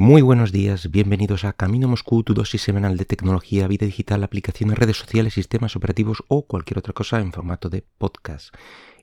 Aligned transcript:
Muy 0.00 0.22
buenos 0.22 0.52
días, 0.52 0.92
bienvenidos 0.92 1.44
a 1.44 1.54
Camino 1.54 1.88
Moscú, 1.88 2.22
tu 2.22 2.32
dosis 2.32 2.62
semanal 2.62 2.96
de 2.96 3.04
tecnología, 3.04 3.66
vida 3.66 3.84
digital, 3.84 4.22
aplicaciones, 4.22 4.78
redes 4.78 4.96
sociales, 4.96 5.34
sistemas 5.34 5.74
operativos 5.74 6.22
o 6.28 6.46
cualquier 6.46 6.78
otra 6.78 6.92
cosa 6.92 7.18
en 7.18 7.32
formato 7.32 7.68
de 7.68 7.82
podcast. 7.98 8.54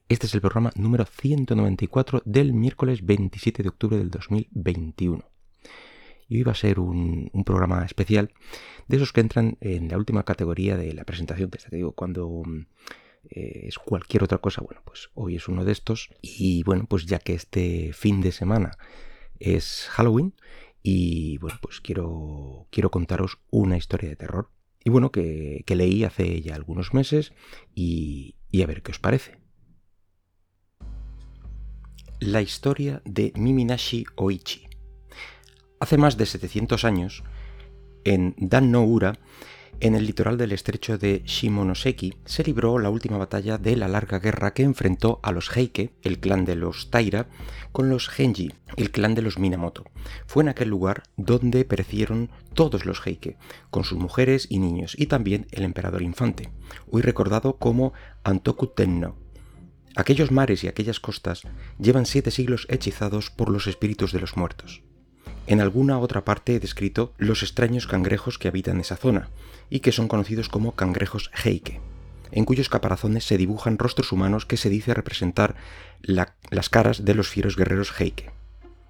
Este 0.07 0.25
es 0.25 0.33
el 0.33 0.39
programa 0.39 0.71
número 0.75 1.03
194 1.03 2.21
del 2.23 2.53
miércoles 2.53 3.05
27 3.05 3.61
de 3.61 3.67
octubre 3.67 3.97
del 3.97 4.09
2021. 4.09 5.21
Y 6.29 6.37
hoy 6.37 6.43
va 6.43 6.53
a 6.53 6.55
ser 6.55 6.79
un, 6.79 7.29
programa 7.45 7.83
especial 7.83 8.31
de 8.87 8.95
esos 8.95 9.11
que 9.11 9.19
entran 9.19 9.57
en 9.59 9.89
la 9.89 9.97
última 9.97 10.23
categoría 10.23 10.77
de 10.77 10.93
la 10.93 11.03
presentación, 11.03 11.49
que 11.49 11.59
te 11.59 11.75
digo, 11.75 11.91
cuando 11.91 12.41
eh, 13.31 13.65
es 13.67 13.77
cualquier 13.79 14.23
otra 14.23 14.37
cosa, 14.37 14.61
bueno, 14.61 14.81
pues 14.85 15.09
hoy 15.13 15.35
es 15.35 15.49
uno 15.49 15.65
de 15.65 15.73
estos. 15.73 16.11
Y 16.21 16.63
bueno, 16.63 16.85
pues 16.87 17.05
ya 17.05 17.19
que 17.19 17.33
este 17.33 17.91
fin 17.91 18.21
de 18.21 18.31
semana 18.31 18.77
es 19.39 19.87
Halloween, 19.91 20.33
y 20.87 21.39
bueno, 21.39 21.57
pues 21.63 21.81
quiero, 21.81 22.67
quiero 22.69 22.91
contaros 22.91 23.39
una 23.49 23.75
historia 23.75 24.07
de 24.07 24.15
terror. 24.15 24.51
Y 24.83 24.91
bueno, 24.91 25.11
que, 25.11 25.63
leí 25.67 26.03
hace 26.03 26.43
ya 26.43 26.53
algunos 26.53 26.93
meses 26.93 27.33
y, 27.73 28.35
y 28.51 28.61
a 28.61 28.67
ver 28.67 28.83
qué 28.83 28.91
os 28.91 28.99
parece. 28.99 29.39
La 32.19 32.43
historia 32.43 33.01
de 33.03 33.33
Miminashi 33.35 34.05
Oichi. 34.15 34.67
Hace 35.79 35.97
más 35.97 36.17
de 36.17 36.27
700 36.27 36.85
años, 36.85 37.23
en 38.03 38.35
Dan 38.37 38.69
no 38.69 38.83
Ura, 38.83 39.17
en 39.79 39.95
el 39.95 40.05
litoral 40.05 40.37
del 40.37 40.51
estrecho 40.51 40.97
de 40.97 41.21
Shimonoseki 41.25 42.15
se 42.25 42.43
libró 42.43 42.79
la 42.79 42.89
última 42.89 43.17
batalla 43.17 43.57
de 43.57 43.75
la 43.75 43.87
larga 43.87 44.19
guerra 44.19 44.53
que 44.53 44.63
enfrentó 44.63 45.19
a 45.23 45.31
los 45.31 45.55
Heike, 45.55 45.93
el 46.01 46.19
clan 46.19 46.45
de 46.45 46.55
los 46.55 46.89
Taira, 46.89 47.27
con 47.71 47.89
los 47.89 48.07
Genji, 48.07 48.53
el 48.77 48.91
clan 48.91 49.15
de 49.15 49.21
los 49.21 49.37
Minamoto. 49.37 49.83
Fue 50.25 50.43
en 50.43 50.49
aquel 50.49 50.69
lugar 50.69 51.03
donde 51.17 51.65
perecieron 51.65 52.29
todos 52.53 52.85
los 52.85 53.05
Heike, 53.05 53.37
con 53.69 53.83
sus 53.83 53.97
mujeres 53.97 54.47
y 54.49 54.59
niños, 54.59 54.95
y 54.97 55.07
también 55.07 55.47
el 55.51 55.63
emperador 55.63 56.01
infante, 56.01 56.51
hoy 56.89 57.01
recordado 57.01 57.57
como 57.57 57.93
Antoku 58.23 58.67
Tenno. 58.67 59.15
Aquellos 59.97 60.31
mares 60.31 60.63
y 60.63 60.67
aquellas 60.67 60.99
costas 60.99 61.43
llevan 61.79 62.05
siete 62.05 62.31
siglos 62.31 62.67
hechizados 62.69 63.29
por 63.29 63.49
los 63.49 63.67
espíritus 63.67 64.11
de 64.11 64.19
los 64.19 64.37
muertos. 64.37 64.84
En 65.47 65.61
alguna 65.61 65.99
otra 65.99 66.25
parte 66.25 66.55
he 66.55 66.59
descrito 66.59 67.13
los 67.17 67.43
extraños 67.43 67.85
cangrejos 67.85 68.39
que 68.39 68.47
habitan 68.47 68.79
esa 68.79 68.95
zona, 68.95 69.29
y 69.69 69.79
que 69.81 69.91
son 69.91 70.07
conocidos 70.07 70.49
como 70.49 70.75
cangrejos 70.75 71.29
Heike, 71.43 71.79
en 72.31 72.45
cuyos 72.45 72.69
caparazones 72.69 73.25
se 73.25 73.37
dibujan 73.37 73.77
rostros 73.77 74.11
humanos 74.11 74.45
que 74.45 74.57
se 74.57 74.69
dice 74.69 74.93
representar 74.93 75.55
las 76.01 76.69
caras 76.69 77.05
de 77.05 77.13
los 77.13 77.27
fieros 77.27 77.55
guerreros 77.55 77.93
Heike. 77.99 78.31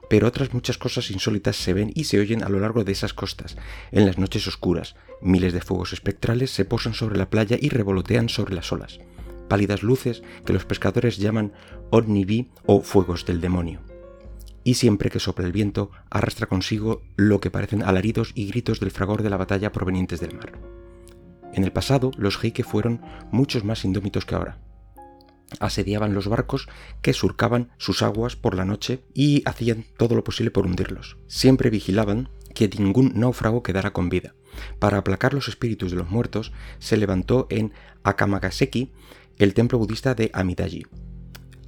Pero 0.10 0.28
otras 0.28 0.54
muchas 0.54 0.78
cosas 0.78 1.12
insólitas 1.12 1.58
se 1.58 1.74
ven 1.74 1.92
y 1.94 2.06
se 2.06 2.20
oyen 2.20 2.44
a 2.44 2.50
lo 2.50 2.60
largo 2.60 2.84
de 2.84 2.92
esas 2.92 3.14
costas, 3.14 3.58
en 3.92 4.06
las 4.06 4.18
noches 4.18 4.48
oscuras. 4.48 4.96
Miles 5.22 5.52
de 5.52 5.62
fuegos 5.62 5.94
espectrales 5.94 6.52
se 6.52 6.64
posan 6.64 6.94
sobre 6.94 7.18
la 7.18 7.30
playa 7.30 7.58
y 7.60 7.70
revolotean 7.70 8.30
sobre 8.30 8.54
las 8.54 8.72
olas. 8.72 9.00
Pálidas 9.50 9.84
luces 9.84 10.22
que 10.46 10.54
los 10.54 10.66
pescadores 10.66 11.18
llaman 11.18 11.54
Ornivi 11.90 12.50
o 12.66 12.82
fuegos 12.82 13.26
del 13.26 13.42
demonio 13.42 13.82
y 14.66 14.74
siempre 14.74 15.10
que 15.10 15.20
sopla 15.20 15.46
el 15.46 15.54
viento 15.54 15.92
arrastra 16.10 16.48
consigo 16.48 17.04
lo 17.16 17.40
que 17.40 17.52
parecen 17.52 17.84
alaridos 17.84 18.32
y 18.36 18.48
gritos 18.48 18.82
del 18.82 18.92
fragor 18.92 19.22
de 19.24 19.30
la 19.30 19.38
batalla 19.38 19.72
provenientes 19.72 20.20
del 20.20 20.36
mar. 20.36 20.60
En 21.54 21.64
el 21.64 21.72
pasado, 21.72 22.12
los 22.18 22.44
Heike 22.44 22.64
fueron 22.64 23.00
muchos 23.32 23.64
más 23.64 23.86
indómitos 23.86 24.26
que 24.26 24.36
ahora. 24.36 24.58
Asediaban 25.60 26.16
los 26.16 26.28
barcos 26.28 26.68
que 27.04 27.14
surcaban 27.14 27.70
sus 27.78 28.02
aguas 28.02 28.36
por 28.36 28.56
la 28.56 28.66
noche 28.66 29.04
y 29.14 29.44
hacían 29.46 29.86
todo 29.98 30.16
lo 30.16 30.24
posible 30.24 30.50
por 30.50 30.66
hundirlos. 30.66 31.18
Siempre 31.28 31.70
vigilaban 31.70 32.30
que 32.56 32.68
ningún 32.68 33.14
náufrago 33.16 33.62
quedara 33.62 33.94
con 33.94 34.10
vida. 34.10 34.34
Para 34.80 34.98
aplacar 34.98 35.36
los 35.36 35.48
espíritus 35.48 35.92
de 35.92 35.98
los 35.98 36.10
muertos, 36.10 36.52
se 36.80 36.98
levantó 36.98 37.46
en 37.52 37.72
Akamagaseki 38.04 38.92
el 39.38 39.54
templo 39.54 39.78
budista 39.78 40.16
de 40.16 40.32
Amidaji. 40.34 40.88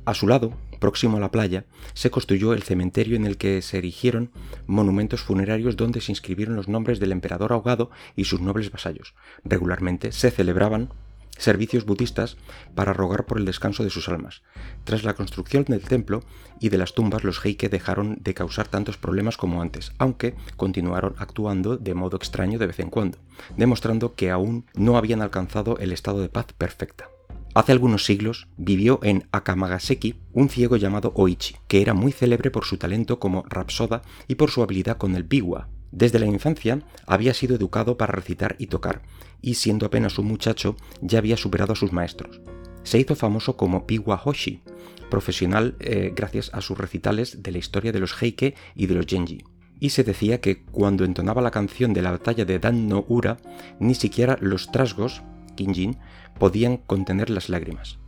A 0.05 0.15
su 0.15 0.27
lado, 0.27 0.57
próximo 0.79 1.17
a 1.17 1.19
la 1.19 1.31
playa, 1.31 1.65
se 1.93 2.11
construyó 2.11 2.53
el 2.53 2.63
cementerio 2.63 3.15
en 3.15 3.25
el 3.25 3.37
que 3.37 3.61
se 3.61 3.77
erigieron 3.77 4.31
monumentos 4.65 5.21
funerarios 5.21 5.77
donde 5.77 6.01
se 6.01 6.11
inscribieron 6.11 6.55
los 6.55 6.67
nombres 6.67 6.99
del 6.99 7.11
emperador 7.11 7.53
ahogado 7.53 7.91
y 8.15 8.25
sus 8.25 8.41
nobles 8.41 8.71
vasallos. 8.71 9.13
Regularmente 9.43 10.11
se 10.11 10.31
celebraban 10.31 10.89
servicios 11.37 11.85
budistas 11.85 12.37
para 12.75 12.93
rogar 12.93 13.25
por 13.25 13.37
el 13.37 13.45
descanso 13.45 13.83
de 13.83 13.89
sus 13.89 14.09
almas. 14.09 14.41
Tras 14.83 15.03
la 15.03 15.13
construcción 15.13 15.65
del 15.65 15.81
templo 15.81 16.23
y 16.59 16.69
de 16.69 16.77
las 16.77 16.93
tumbas, 16.93 17.23
los 17.23 17.43
heike 17.45 17.69
dejaron 17.69 18.17
de 18.21 18.33
causar 18.33 18.67
tantos 18.67 18.97
problemas 18.97 19.37
como 19.37 19.61
antes, 19.61 19.93
aunque 19.97 20.35
continuaron 20.55 21.15
actuando 21.17 21.77
de 21.77 21.93
modo 21.93 22.17
extraño 22.17 22.59
de 22.59 22.67
vez 22.67 22.79
en 22.79 22.89
cuando, 22.89 23.19
demostrando 23.55 24.15
que 24.15 24.31
aún 24.31 24.65
no 24.75 24.97
habían 24.97 25.21
alcanzado 25.21 25.77
el 25.77 25.91
estado 25.91 26.21
de 26.21 26.29
paz 26.29 26.47
perfecta. 26.57 27.09
Hace 27.57 27.71
algunos 27.71 28.05
siglos 28.05 28.47
vivió 28.55 28.99
en 29.01 29.27
Akamagaseki 29.31 30.13
un 30.31 30.47
ciego 30.47 30.75
llamado 30.75 31.11
Oichi, 31.15 31.55
que 31.67 31.81
era 31.81 31.95
muy 31.95 32.11
célebre 32.11 32.51
por 32.51 32.65
su 32.65 32.77
talento 32.77 33.17
como 33.17 33.45
rapsoda 33.49 34.03
y 34.27 34.35
por 34.35 34.51
su 34.51 34.61
habilidad 34.61 34.97
con 34.97 35.15
el 35.15 35.23
biwa. 35.23 35.67
Desde 35.91 36.19
la 36.19 36.27
infancia 36.27 36.83
había 37.07 37.33
sido 37.33 37.55
educado 37.55 37.97
para 37.97 38.13
recitar 38.13 38.57
y 38.59 38.67
tocar, 38.67 39.01
y 39.41 39.55
siendo 39.55 39.87
apenas 39.87 40.19
un 40.19 40.27
muchacho 40.27 40.75
ya 41.01 41.17
había 41.17 41.35
superado 41.35 41.73
a 41.73 41.75
sus 41.75 41.91
maestros. 41.91 42.41
Se 42.83 42.99
hizo 42.99 43.15
famoso 43.15 43.57
como 43.57 43.87
biwa 43.87 44.21
hoshi, 44.23 44.61
profesional 45.09 45.77
eh, 45.79 46.13
gracias 46.15 46.51
a 46.53 46.61
sus 46.61 46.77
recitales 46.77 47.41
de 47.41 47.51
la 47.51 47.57
historia 47.57 47.91
de 47.91 47.99
los 47.99 48.21
Heike 48.21 48.53
y 48.75 48.85
de 48.85 48.93
los 48.93 49.07
Genji 49.07 49.43
y 49.79 49.89
se 49.89 50.03
decía 50.03 50.41
que 50.41 50.63
cuando 50.63 51.05
entonaba 51.05 51.41
la 51.41 51.51
canción 51.51 51.93
de 51.93 52.01
la 52.01 52.11
batalla 52.11 52.45
de 52.45 52.59
Dan 52.59 52.87
no 52.87 53.05
Ura, 53.07 53.37
ni 53.79 53.95
siquiera 53.95 54.37
los 54.41 54.71
trasgos, 54.71 55.21
Kinjin, 55.57 55.97
podían 56.39 56.77
contener 56.77 57.29
las 57.29 57.49
lágrimas. 57.49 57.99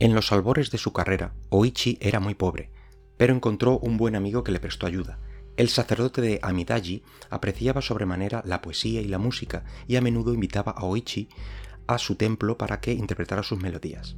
En 0.00 0.14
los 0.14 0.32
albores 0.32 0.72
de 0.72 0.78
su 0.78 0.92
carrera, 0.92 1.32
Oichi 1.50 1.96
era 2.00 2.18
muy 2.18 2.34
pobre, 2.34 2.72
pero 3.16 3.32
encontró 3.32 3.78
un 3.78 3.96
buen 3.96 4.16
amigo 4.16 4.42
que 4.42 4.50
le 4.52 4.58
prestó 4.58 4.86
ayuda. 4.86 5.20
El 5.56 5.68
sacerdote 5.68 6.20
de 6.20 6.40
Amidaji 6.42 7.02
apreciaba 7.30 7.80
sobremanera 7.80 8.42
la 8.44 8.60
poesía 8.60 9.00
y 9.00 9.06
la 9.06 9.18
música 9.18 9.64
y 9.86 9.96
a 9.96 10.02
menudo 10.02 10.34
invitaba 10.34 10.72
a 10.72 10.84
Oichi 10.84 11.28
a 11.86 11.98
su 11.98 12.16
templo 12.16 12.58
para 12.58 12.80
que 12.80 12.92
interpretara 12.92 13.42
sus 13.42 13.60
melodías. 13.60 14.16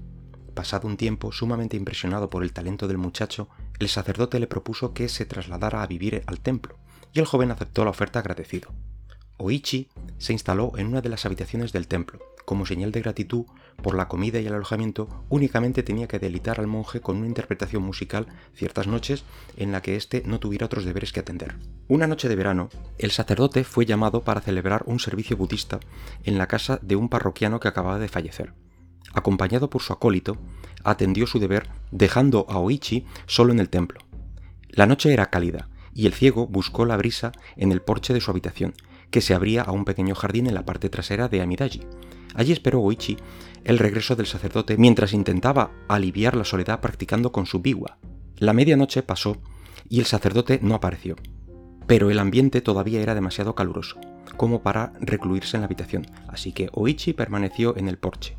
Pasado 0.55 0.88
un 0.88 0.97
tiempo, 0.97 1.31
sumamente 1.31 1.76
impresionado 1.76 2.28
por 2.31 2.43
el 2.43 2.53
talento 2.53 2.88
del 2.88 2.99
muchacho, 2.99 3.49
el 3.78 3.88
sacerdote 3.88 4.41
le 4.41 4.49
propuso 4.49 4.93
que 4.94 5.09
se 5.09 5.26
trasladara 5.26 5.82
a 5.82 5.87
vivir 5.87 6.25
al 6.26 6.41
templo, 6.41 6.78
y 7.12 7.20
el 7.20 7.26
joven 7.26 7.53
aceptó 7.53 7.84
la 7.84 7.91
oferta 7.91 8.19
agradecido. 8.19 8.72
Oichi 9.38 9.88
se 10.19 10.32
instaló 10.32 10.72
en 10.76 10.88
una 10.88 11.00
de 11.00 11.09
las 11.09 11.25
habitaciones 11.25 11.72
del 11.72 11.87
templo. 11.87 12.19
Como 12.44 12.66
señal 12.66 12.91
de 12.91 13.03
gratitud 13.03 13.44
por 13.82 13.94
la 13.94 14.09
comida 14.09 14.41
y 14.41 14.47
el 14.47 14.54
alojamiento, 14.54 15.09
únicamente 15.28 15.84
tenía 15.84 16.09
que 16.09 16.19
delitar 16.19 16.59
al 16.59 16.66
monje 16.66 17.00
con 17.00 17.19
una 17.19 17.26
interpretación 17.28 17.84
musical 17.84 18.26
ciertas 18.54 18.88
noches 18.88 19.22
en 19.56 19.71
la 19.71 19.81
que 19.81 19.94
éste 19.94 20.25
no 20.26 20.41
tuviera 20.41 20.66
otros 20.66 20.84
deberes 20.84 21.12
que 21.12 21.21
atender. 21.21 21.54
Una 21.87 22.09
noche 22.09 22.28
de 22.28 22.34
verano, 22.34 22.69
el 22.99 23.12
sacerdote 23.12 23.62
fue 23.62 23.87
llamado 23.87 24.25
para 24.25 24.41
celebrar 24.41 24.82
un 24.87 24.99
servicio 24.99 25.37
budista 25.37 25.78
en 26.25 26.37
la 26.37 26.49
casa 26.49 26.81
de 26.82 26.97
un 26.97 27.09
parroquiano 27.09 27.60
que 27.60 27.69
acababa 27.69 28.00
de 28.00 28.09
fallecer. 28.09 28.55
Acompañado 29.12 29.70
por 29.70 29.82
su 29.82 29.93
acólito, 29.93 30.37
atendió 30.82 31.28
su 31.28 31.38
deber 31.38 31.69
dejando 31.93 32.44
a 32.49 32.59
Oichi 32.59 33.06
solo 33.26 33.53
en 33.53 33.60
el 33.60 33.69
templo. 33.69 34.00
La 34.70 34.87
noche 34.87 35.12
era 35.12 35.31
cálida, 35.31 35.69
y 35.94 36.06
el 36.06 36.12
ciego 36.12 36.47
buscó 36.47 36.84
la 36.84 36.97
brisa 36.97 37.32
en 37.56 37.72
el 37.72 37.82
porche 37.82 38.12
de 38.15 38.20
su 38.20 38.31
habitación, 38.31 38.75
que 39.10 39.20
se 39.20 39.34
abría 39.34 39.62
a 39.62 39.72
un 39.72 39.84
pequeño 39.84 40.14
jardín 40.14 40.46
en 40.46 40.54
la 40.54 40.64
parte 40.64 40.88
trasera 40.88 41.28
de 41.28 41.41
Amidaji. 41.41 41.82
Allí 42.34 42.52
esperó 42.52 42.80
Oichi 42.80 43.16
el 43.64 43.78
regreso 43.78 44.16
del 44.16 44.26
sacerdote 44.26 44.76
mientras 44.76 45.12
intentaba 45.12 45.70
aliviar 45.88 46.36
la 46.36 46.44
soledad 46.44 46.80
practicando 46.80 47.32
con 47.32 47.46
su 47.46 47.60
biwa. 47.60 47.98
La 48.36 48.52
medianoche 48.52 49.02
pasó 49.02 49.38
y 49.88 50.00
el 50.00 50.06
sacerdote 50.06 50.60
no 50.62 50.74
apareció, 50.74 51.16
pero 51.86 52.10
el 52.10 52.19
ambiente 52.19 52.60
todavía 52.60 53.00
era 53.00 53.14
demasiado 53.14 53.55
caluroso 53.55 53.99
como 54.38 54.62
para 54.62 54.94
recluirse 55.00 55.56
en 55.56 55.62
la 55.62 55.66
habitación, 55.66 56.06
así 56.28 56.52
que 56.52 56.70
Oichi 56.72 57.12
permaneció 57.12 57.76
en 57.76 57.88
el 57.88 57.99
porche. 57.99 58.38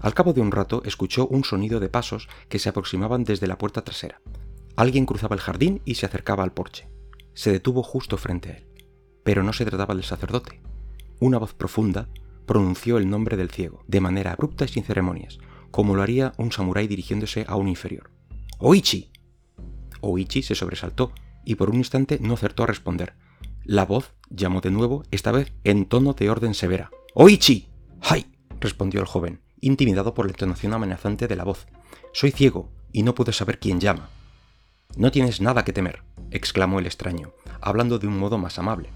Al 0.00 0.14
cabo 0.14 0.32
de 0.32 0.40
un 0.40 0.52
rato 0.52 0.82
escuchó 0.84 1.26
un 1.26 1.42
sonido 1.42 1.80
de 1.80 1.88
pasos 1.88 2.28
que 2.48 2.60
se 2.60 2.68
aproximaban 2.68 3.24
desde 3.24 3.48
la 3.48 3.58
puerta 3.58 3.82
trasera. 3.82 4.20
Alguien 4.76 5.06
cruzaba 5.06 5.34
el 5.34 5.40
jardín 5.40 5.80
y 5.84 5.96
se 5.96 6.06
acercaba 6.06 6.44
al 6.44 6.52
porche. 6.52 6.88
Se 7.34 7.50
detuvo 7.50 7.82
justo 7.82 8.16
frente 8.16 8.50
a 8.50 8.56
él. 8.56 8.66
Pero 9.24 9.42
no 9.42 9.52
se 9.52 9.64
trataba 9.64 9.94
del 9.94 10.04
sacerdote. 10.04 10.60
Una 11.20 11.38
voz 11.38 11.54
profunda 11.54 12.08
pronunció 12.46 12.98
el 12.98 13.08
nombre 13.08 13.36
del 13.36 13.50
ciego, 13.50 13.84
de 13.86 14.00
manera 14.00 14.32
abrupta 14.32 14.64
y 14.64 14.68
sin 14.68 14.84
ceremonias, 14.84 15.38
como 15.70 15.94
lo 15.94 16.02
haría 16.02 16.32
un 16.36 16.50
samurái 16.50 16.88
dirigiéndose 16.88 17.44
a 17.46 17.56
un 17.56 17.68
inferior. 17.68 18.10
¡Oichi! 18.58 19.10
Oichi 20.00 20.42
se 20.42 20.54
sobresaltó 20.54 21.12
y 21.44 21.54
por 21.54 21.70
un 21.70 21.76
instante 21.76 22.18
no 22.20 22.34
acertó 22.34 22.64
a 22.64 22.66
responder. 22.66 23.14
La 23.64 23.84
voz 23.84 24.14
llamó 24.30 24.60
de 24.60 24.70
nuevo, 24.70 25.04
esta 25.10 25.32
vez 25.32 25.52
en 25.64 25.86
tono 25.86 26.14
de 26.14 26.30
orden 26.30 26.54
severa. 26.54 26.90
¡Oichi! 27.14 27.68
¡Hay! 28.00 28.26
respondió 28.60 29.00
el 29.00 29.06
joven, 29.06 29.40
intimidado 29.60 30.14
por 30.14 30.26
la 30.26 30.32
entonación 30.32 30.72
amenazante 30.72 31.28
de 31.28 31.36
la 31.36 31.44
voz. 31.44 31.66
Soy 32.12 32.30
ciego 32.30 32.70
y 32.92 33.02
no 33.02 33.14
puedo 33.14 33.32
saber 33.32 33.58
quién 33.58 33.80
llama. 33.80 34.10
No 34.96 35.10
tienes 35.10 35.40
nada 35.40 35.64
que 35.64 35.72
temer, 35.72 36.02
exclamó 36.30 36.80
el 36.80 36.86
extraño. 36.86 37.32
hablando 37.60 37.98
de 37.98 38.06
un 38.06 38.18
modo 38.18 38.38
más 38.38 38.58
amable. 38.58 38.88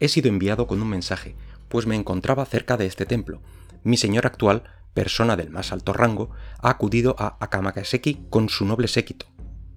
He 0.00 0.08
sido 0.08 0.28
enviado 0.28 0.66
con 0.66 0.82
un 0.82 0.88
mensaje, 0.88 1.36
pues 1.68 1.86
me 1.86 1.96
encontraba 1.96 2.44
cerca 2.46 2.76
de 2.76 2.86
este 2.86 3.06
templo. 3.06 3.40
Mi 3.84 3.96
señor 3.96 4.26
actual, 4.26 4.64
persona 4.92 5.36
del 5.36 5.50
más 5.50 5.72
alto 5.72 5.92
rango, 5.92 6.30
ha 6.60 6.70
acudido 6.70 7.16
a 7.18 7.36
Akamakaseki 7.40 8.26
con 8.30 8.48
su 8.48 8.64
noble 8.64 8.88
séquito. 8.88 9.26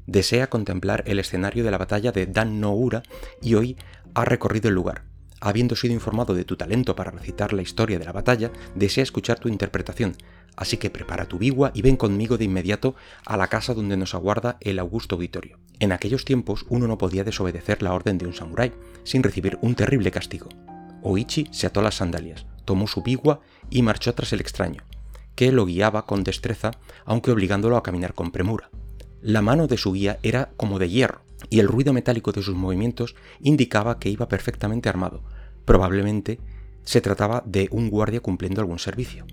Desea 0.05 0.47
contemplar 0.47 1.03
el 1.05 1.19
escenario 1.19 1.63
de 1.63 1.71
la 1.71 1.77
batalla 1.77 2.11
de 2.11 2.25
Dan 2.25 2.61
no 2.61 2.73
Ura 2.73 3.03
y 3.41 3.55
hoy 3.55 3.77
ha 4.13 4.25
recorrido 4.25 4.69
el 4.69 4.75
lugar. 4.75 5.03
Habiendo 5.39 5.75
sido 5.75 5.93
informado 5.93 6.33
de 6.33 6.45
tu 6.45 6.55
talento 6.55 6.95
para 6.95 7.11
recitar 7.11 7.53
la 7.53 7.61
historia 7.61 7.99
de 7.99 8.05
la 8.05 8.11
batalla, 8.11 8.51
desea 8.73 9.03
escuchar 9.03 9.37
tu 9.39 9.49
interpretación, 9.49 10.15
así 10.55 10.77
que 10.77 10.89
prepara 10.89 11.25
tu 11.25 11.37
bigua 11.37 11.71
y 11.75 11.83
ven 11.83 11.95
conmigo 11.97 12.37
de 12.37 12.45
inmediato 12.45 12.95
a 13.25 13.37
la 13.37 13.47
casa 13.47 13.73
donde 13.73 13.97
nos 13.97 14.15
aguarda 14.15 14.57
el 14.61 14.79
augusto 14.79 15.15
auditorio. 15.15 15.59
En 15.79 15.91
aquellos 15.91 16.25
tiempos 16.25 16.65
uno 16.69 16.87
no 16.87 16.97
podía 16.97 17.23
desobedecer 17.23 17.81
la 17.83 17.93
orden 17.93 18.17
de 18.17 18.25
un 18.25 18.33
samurái 18.33 18.73
sin 19.03 19.23
recibir 19.23 19.57
un 19.61 19.75
terrible 19.75 20.11
castigo. 20.11 20.49
Oichi 21.01 21.47
se 21.51 21.67
ató 21.67 21.81
las 21.81 21.95
sandalias, 21.95 22.45
tomó 22.65 22.87
su 22.87 23.03
bigua 23.03 23.41
y 23.69 23.81
marchó 23.81 24.13
tras 24.13 24.33
el 24.33 24.41
extraño, 24.41 24.83
que 25.35 25.51
lo 25.51 25.65
guiaba 25.65 26.05
con 26.05 26.23
destreza, 26.23 26.71
aunque 27.05 27.31
obligándolo 27.31 27.77
a 27.77 27.83
caminar 27.83 28.13
con 28.13 28.31
premura. 28.31 28.69
La 29.21 29.41
mano 29.41 29.67
de 29.67 29.77
su 29.77 29.93
guía 29.93 30.19
era 30.23 30.51
como 30.57 30.79
de 30.79 30.89
hierro, 30.89 31.21
y 31.49 31.59
el 31.59 31.67
ruido 31.67 31.93
metálico 31.93 32.31
de 32.31 32.41
sus 32.41 32.55
movimientos 32.55 33.15
indicaba 33.39 33.99
que 33.99 34.09
iba 34.09 34.27
perfectamente 34.27 34.89
armado. 34.89 35.23
Probablemente 35.65 36.39
se 36.83 37.01
trataba 37.01 37.43
de 37.45 37.67
un 37.71 37.89
guardia 37.89 38.21
cumpliendo 38.21 38.61
algún 38.61 38.79
servicio. 38.79 39.25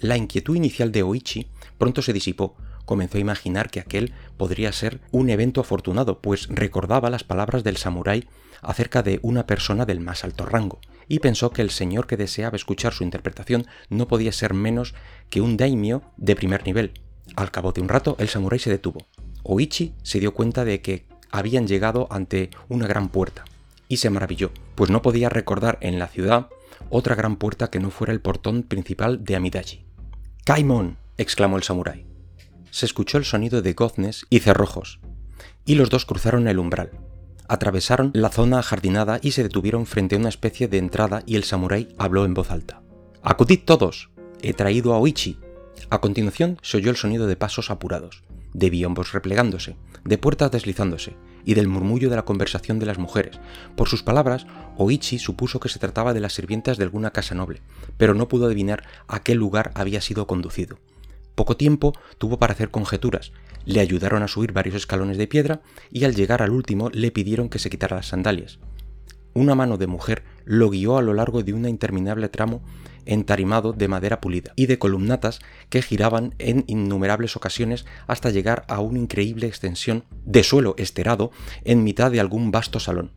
La 0.00 0.16
inquietud 0.16 0.54
inicial 0.54 0.92
de 0.92 1.02
Oichi 1.02 1.50
pronto 1.76 2.02
se 2.02 2.12
disipó. 2.12 2.56
Comenzó 2.88 3.18
a 3.18 3.20
imaginar 3.20 3.68
que 3.68 3.80
aquel 3.80 4.14
podría 4.38 4.72
ser 4.72 5.02
un 5.10 5.28
evento 5.28 5.60
afortunado, 5.60 6.22
pues 6.22 6.48
recordaba 6.48 7.10
las 7.10 7.22
palabras 7.22 7.62
del 7.62 7.76
samurái 7.76 8.26
acerca 8.62 9.02
de 9.02 9.20
una 9.20 9.46
persona 9.46 9.84
del 9.84 10.00
más 10.00 10.24
alto 10.24 10.46
rango, 10.46 10.80
y 11.06 11.18
pensó 11.18 11.50
que 11.50 11.60
el 11.60 11.68
señor 11.68 12.06
que 12.06 12.16
deseaba 12.16 12.56
escuchar 12.56 12.94
su 12.94 13.04
interpretación 13.04 13.66
no 13.90 14.08
podía 14.08 14.32
ser 14.32 14.54
menos 14.54 14.94
que 15.28 15.42
un 15.42 15.58
daimyo 15.58 16.00
de 16.16 16.34
primer 16.34 16.64
nivel. 16.64 16.94
Al 17.36 17.50
cabo 17.50 17.72
de 17.72 17.82
un 17.82 17.90
rato, 17.90 18.16
el 18.18 18.30
samurái 18.30 18.58
se 18.58 18.70
detuvo. 18.70 19.04
Oichi 19.42 19.92
se 20.02 20.18
dio 20.18 20.32
cuenta 20.32 20.64
de 20.64 20.80
que 20.80 21.04
habían 21.30 21.66
llegado 21.66 22.08
ante 22.10 22.48
una 22.70 22.86
gran 22.86 23.10
puerta 23.10 23.44
y 23.86 23.98
se 23.98 24.08
maravilló, 24.08 24.50
pues 24.76 24.88
no 24.90 25.02
podía 25.02 25.28
recordar 25.28 25.76
en 25.82 25.98
la 25.98 26.08
ciudad 26.08 26.48
otra 26.88 27.14
gran 27.14 27.36
puerta 27.36 27.68
que 27.68 27.80
no 27.80 27.90
fuera 27.90 28.14
el 28.14 28.22
portón 28.22 28.62
principal 28.62 29.24
de 29.24 29.36
Amidaji. 29.36 29.84
¡Kaimon! 30.46 30.96
exclamó 31.18 31.58
el 31.58 31.64
samurái. 31.64 32.07
Se 32.70 32.86
escuchó 32.86 33.18
el 33.18 33.24
sonido 33.24 33.62
de 33.62 33.72
goznes 33.72 34.26
y 34.30 34.40
cerrojos, 34.40 35.00
y 35.64 35.74
los 35.74 35.90
dos 35.90 36.04
cruzaron 36.04 36.48
el 36.48 36.58
umbral. 36.58 36.92
Atravesaron 37.48 38.10
la 38.14 38.28
zona 38.28 38.58
ajardinada 38.58 39.18
y 39.22 39.32
se 39.32 39.42
detuvieron 39.42 39.86
frente 39.86 40.16
a 40.16 40.18
una 40.18 40.28
especie 40.28 40.68
de 40.68 40.78
entrada 40.78 41.22
y 41.26 41.36
el 41.36 41.44
samurái 41.44 41.94
habló 41.98 42.24
en 42.24 42.34
voz 42.34 42.50
alta. 42.50 42.82
¡Acudid 43.22 43.60
todos! 43.64 44.10
He 44.42 44.52
traído 44.52 44.94
a 44.94 44.98
Oichi. 44.98 45.38
A 45.90 46.00
continuación 46.00 46.58
se 46.62 46.76
oyó 46.76 46.90
el 46.90 46.96
sonido 46.96 47.26
de 47.26 47.36
pasos 47.36 47.70
apurados 47.70 48.22
de 48.52 48.70
biombos 48.70 49.12
replegándose, 49.12 49.76
de 50.04 50.18
puertas 50.18 50.50
deslizándose 50.50 51.16
y 51.44 51.54
del 51.54 51.68
murmullo 51.68 52.10
de 52.10 52.16
la 52.16 52.24
conversación 52.24 52.78
de 52.78 52.86
las 52.86 52.98
mujeres. 52.98 53.38
Por 53.76 53.88
sus 53.88 54.02
palabras, 54.02 54.46
Oichi 54.76 55.18
supuso 55.18 55.60
que 55.60 55.68
se 55.68 55.78
trataba 55.78 56.14
de 56.14 56.20
las 56.20 56.34
sirvientas 56.34 56.76
de 56.76 56.84
alguna 56.84 57.10
casa 57.10 57.34
noble, 57.34 57.62
pero 57.96 58.14
no 58.14 58.28
pudo 58.28 58.46
adivinar 58.46 58.84
a 59.06 59.22
qué 59.22 59.34
lugar 59.34 59.70
había 59.74 60.00
sido 60.00 60.26
conducido. 60.26 60.78
Poco 61.38 61.56
tiempo 61.56 61.92
tuvo 62.18 62.40
para 62.40 62.52
hacer 62.52 62.72
conjeturas, 62.72 63.30
le 63.64 63.78
ayudaron 63.78 64.24
a 64.24 64.26
subir 64.26 64.50
varios 64.50 64.74
escalones 64.74 65.18
de 65.18 65.28
piedra 65.28 65.60
y 65.88 66.02
al 66.02 66.16
llegar 66.16 66.42
al 66.42 66.50
último 66.50 66.90
le 66.90 67.12
pidieron 67.12 67.48
que 67.48 67.60
se 67.60 67.70
quitara 67.70 67.94
las 67.94 68.08
sandalias. 68.08 68.58
Una 69.34 69.54
mano 69.54 69.76
de 69.76 69.86
mujer 69.86 70.24
lo 70.44 70.68
guió 70.68 70.98
a 70.98 71.02
lo 71.02 71.14
largo 71.14 71.44
de 71.44 71.52
un 71.52 71.68
interminable 71.68 72.28
tramo 72.28 72.64
entarimado 73.06 73.72
de 73.72 73.86
madera 73.86 74.20
pulida 74.20 74.52
y 74.56 74.66
de 74.66 74.80
columnatas 74.80 75.38
que 75.70 75.80
giraban 75.80 76.34
en 76.40 76.64
innumerables 76.66 77.36
ocasiones 77.36 77.86
hasta 78.08 78.30
llegar 78.30 78.64
a 78.66 78.80
una 78.80 78.98
increíble 78.98 79.46
extensión 79.46 80.06
de 80.24 80.42
suelo 80.42 80.74
esterado 80.76 81.30
en 81.62 81.84
mitad 81.84 82.10
de 82.10 82.18
algún 82.18 82.50
vasto 82.50 82.80
salón. 82.80 83.12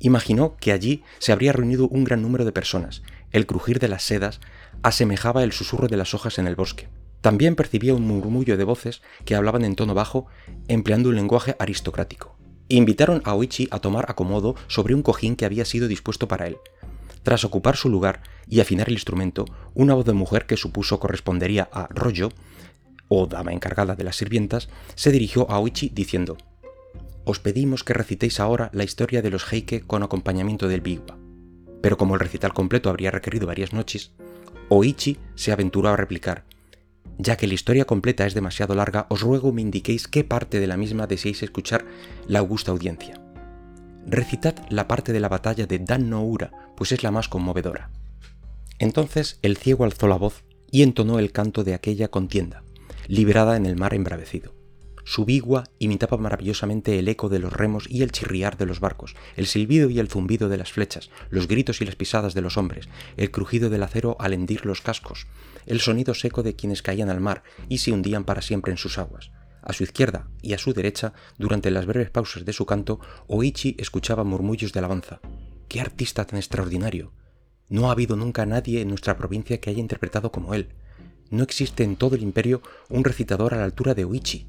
Imaginó 0.00 0.56
que 0.56 0.72
allí 0.72 1.04
se 1.20 1.30
habría 1.30 1.52
reunido 1.52 1.86
un 1.86 2.02
gran 2.02 2.20
número 2.20 2.44
de 2.44 2.50
personas. 2.50 3.04
El 3.30 3.46
crujir 3.46 3.78
de 3.78 3.86
las 3.86 4.02
sedas 4.02 4.40
asemejaba 4.82 5.44
el 5.44 5.52
susurro 5.52 5.86
de 5.86 5.98
las 5.98 6.14
hojas 6.14 6.40
en 6.40 6.48
el 6.48 6.56
bosque. 6.56 6.88
También 7.20 7.54
percibía 7.54 7.94
un 7.94 8.06
murmullo 8.06 8.56
de 8.56 8.64
voces 8.64 9.02
que 9.24 9.34
hablaban 9.34 9.64
en 9.64 9.76
tono 9.76 9.94
bajo, 9.94 10.26
empleando 10.68 11.10
un 11.10 11.16
lenguaje 11.16 11.54
aristocrático. 11.58 12.36
Invitaron 12.68 13.20
a 13.24 13.34
Oichi 13.34 13.68
a 13.70 13.80
tomar 13.80 14.06
acomodo 14.08 14.54
sobre 14.68 14.94
un 14.94 15.02
cojín 15.02 15.36
que 15.36 15.44
había 15.44 15.64
sido 15.64 15.88
dispuesto 15.88 16.28
para 16.28 16.46
él. 16.46 16.56
Tras 17.22 17.44
ocupar 17.44 17.76
su 17.76 17.90
lugar 17.90 18.22
y 18.48 18.60
afinar 18.60 18.88
el 18.88 18.94
instrumento, 18.94 19.44
una 19.74 19.94
voz 19.94 20.06
de 20.06 20.14
mujer 20.14 20.46
que 20.46 20.56
supuso 20.56 20.98
correspondería 20.98 21.68
a 21.72 21.88
Rollo, 21.90 22.30
o 23.08 23.26
dama 23.26 23.52
encargada 23.52 23.96
de 23.96 24.04
las 24.04 24.16
sirvientas, 24.16 24.68
se 24.94 25.10
dirigió 25.10 25.50
a 25.50 25.58
Oichi 25.58 25.90
diciendo: 25.90 26.38
Os 27.24 27.40
pedimos 27.40 27.84
que 27.84 27.92
recitéis 27.92 28.40
ahora 28.40 28.70
la 28.72 28.84
historia 28.84 29.20
de 29.20 29.30
los 29.30 29.52
Heike 29.52 29.82
con 29.82 30.02
acompañamiento 30.02 30.68
del 30.68 30.80
Biwa. 30.80 31.18
Pero 31.82 31.98
como 31.98 32.14
el 32.14 32.20
recital 32.20 32.54
completo 32.54 32.88
habría 32.88 33.10
requerido 33.10 33.46
varias 33.46 33.72
noches, 33.72 34.12
Oichi 34.68 35.18
se 35.34 35.52
aventuró 35.52 35.88
a 35.90 35.96
replicar: 35.96 36.44
ya 37.22 37.36
que 37.36 37.46
la 37.46 37.54
historia 37.54 37.84
completa 37.84 38.26
es 38.26 38.34
demasiado 38.34 38.74
larga, 38.74 39.06
os 39.10 39.20
ruego 39.20 39.52
me 39.52 39.62
indiquéis 39.62 40.08
qué 40.08 40.24
parte 40.24 40.58
de 40.60 40.66
la 40.66 40.76
misma 40.76 41.06
deseáis 41.06 41.42
escuchar 41.42 41.84
la 42.26 42.38
augusta 42.38 42.72
audiencia. 42.72 43.20
Recitad 44.06 44.54
la 44.70 44.88
parte 44.88 45.12
de 45.12 45.20
la 45.20 45.28
batalla 45.28 45.66
de 45.66 45.78
Dan 45.78 46.08
no 46.08 46.24
Ura, 46.24 46.50
pues 46.76 46.92
es 46.92 47.02
la 47.02 47.10
más 47.10 47.28
conmovedora. 47.28 47.90
Entonces 48.78 49.38
el 49.42 49.56
ciego 49.58 49.84
alzó 49.84 50.08
la 50.08 50.16
voz 50.16 50.44
y 50.70 50.82
entonó 50.82 51.18
el 51.18 51.32
canto 51.32 51.64
de 51.64 51.74
aquella 51.74 52.08
contienda, 52.08 52.62
liberada 53.06 53.56
en 53.56 53.66
el 53.66 53.76
mar 53.76 53.92
embravecido. 53.92 54.59
Su 55.04 55.24
bigua 55.24 55.64
imitaba 55.78 56.16
maravillosamente 56.16 56.98
el 56.98 57.08
eco 57.08 57.28
de 57.28 57.38
los 57.38 57.52
remos 57.52 57.86
y 57.88 58.02
el 58.02 58.12
chirriar 58.12 58.56
de 58.56 58.66
los 58.66 58.80
barcos, 58.80 59.14
el 59.36 59.46
silbido 59.46 59.90
y 59.90 59.98
el 59.98 60.08
zumbido 60.08 60.48
de 60.48 60.58
las 60.58 60.72
flechas, 60.72 61.10
los 61.30 61.48
gritos 61.48 61.80
y 61.80 61.84
las 61.84 61.96
pisadas 61.96 62.34
de 62.34 62.42
los 62.42 62.56
hombres, 62.56 62.88
el 63.16 63.30
crujido 63.30 63.70
del 63.70 63.82
acero 63.82 64.16
al 64.20 64.32
hendir 64.32 64.66
los 64.66 64.80
cascos, 64.80 65.26
el 65.66 65.80
sonido 65.80 66.14
seco 66.14 66.42
de 66.42 66.54
quienes 66.54 66.82
caían 66.82 67.10
al 67.10 67.20
mar 67.20 67.42
y 67.68 67.78
se 67.78 67.92
hundían 67.92 68.24
para 68.24 68.42
siempre 68.42 68.72
en 68.72 68.78
sus 68.78 68.98
aguas. 68.98 69.30
A 69.62 69.72
su 69.72 69.84
izquierda 69.84 70.28
y 70.40 70.54
a 70.54 70.58
su 70.58 70.72
derecha, 70.72 71.12
durante 71.38 71.70
las 71.70 71.86
breves 71.86 72.10
pausas 72.10 72.44
de 72.44 72.52
su 72.52 72.64
canto, 72.64 73.00
Oichi 73.26 73.76
escuchaba 73.78 74.24
murmullos 74.24 74.72
de 74.72 74.78
alabanza. 74.78 75.20
¡Qué 75.68 75.80
artista 75.80 76.24
tan 76.24 76.38
extraordinario! 76.38 77.12
No 77.68 77.88
ha 77.88 77.92
habido 77.92 78.16
nunca 78.16 78.46
nadie 78.46 78.80
en 78.80 78.88
nuestra 78.88 79.16
provincia 79.16 79.60
que 79.60 79.70
haya 79.70 79.80
interpretado 79.80 80.32
como 80.32 80.54
él. 80.54 80.70
No 81.30 81.44
existe 81.44 81.84
en 81.84 81.96
todo 81.96 82.16
el 82.16 82.22
imperio 82.22 82.62
un 82.88 83.04
recitador 83.04 83.54
a 83.54 83.58
la 83.58 83.64
altura 83.64 83.94
de 83.94 84.04
Oichi. 84.04 84.48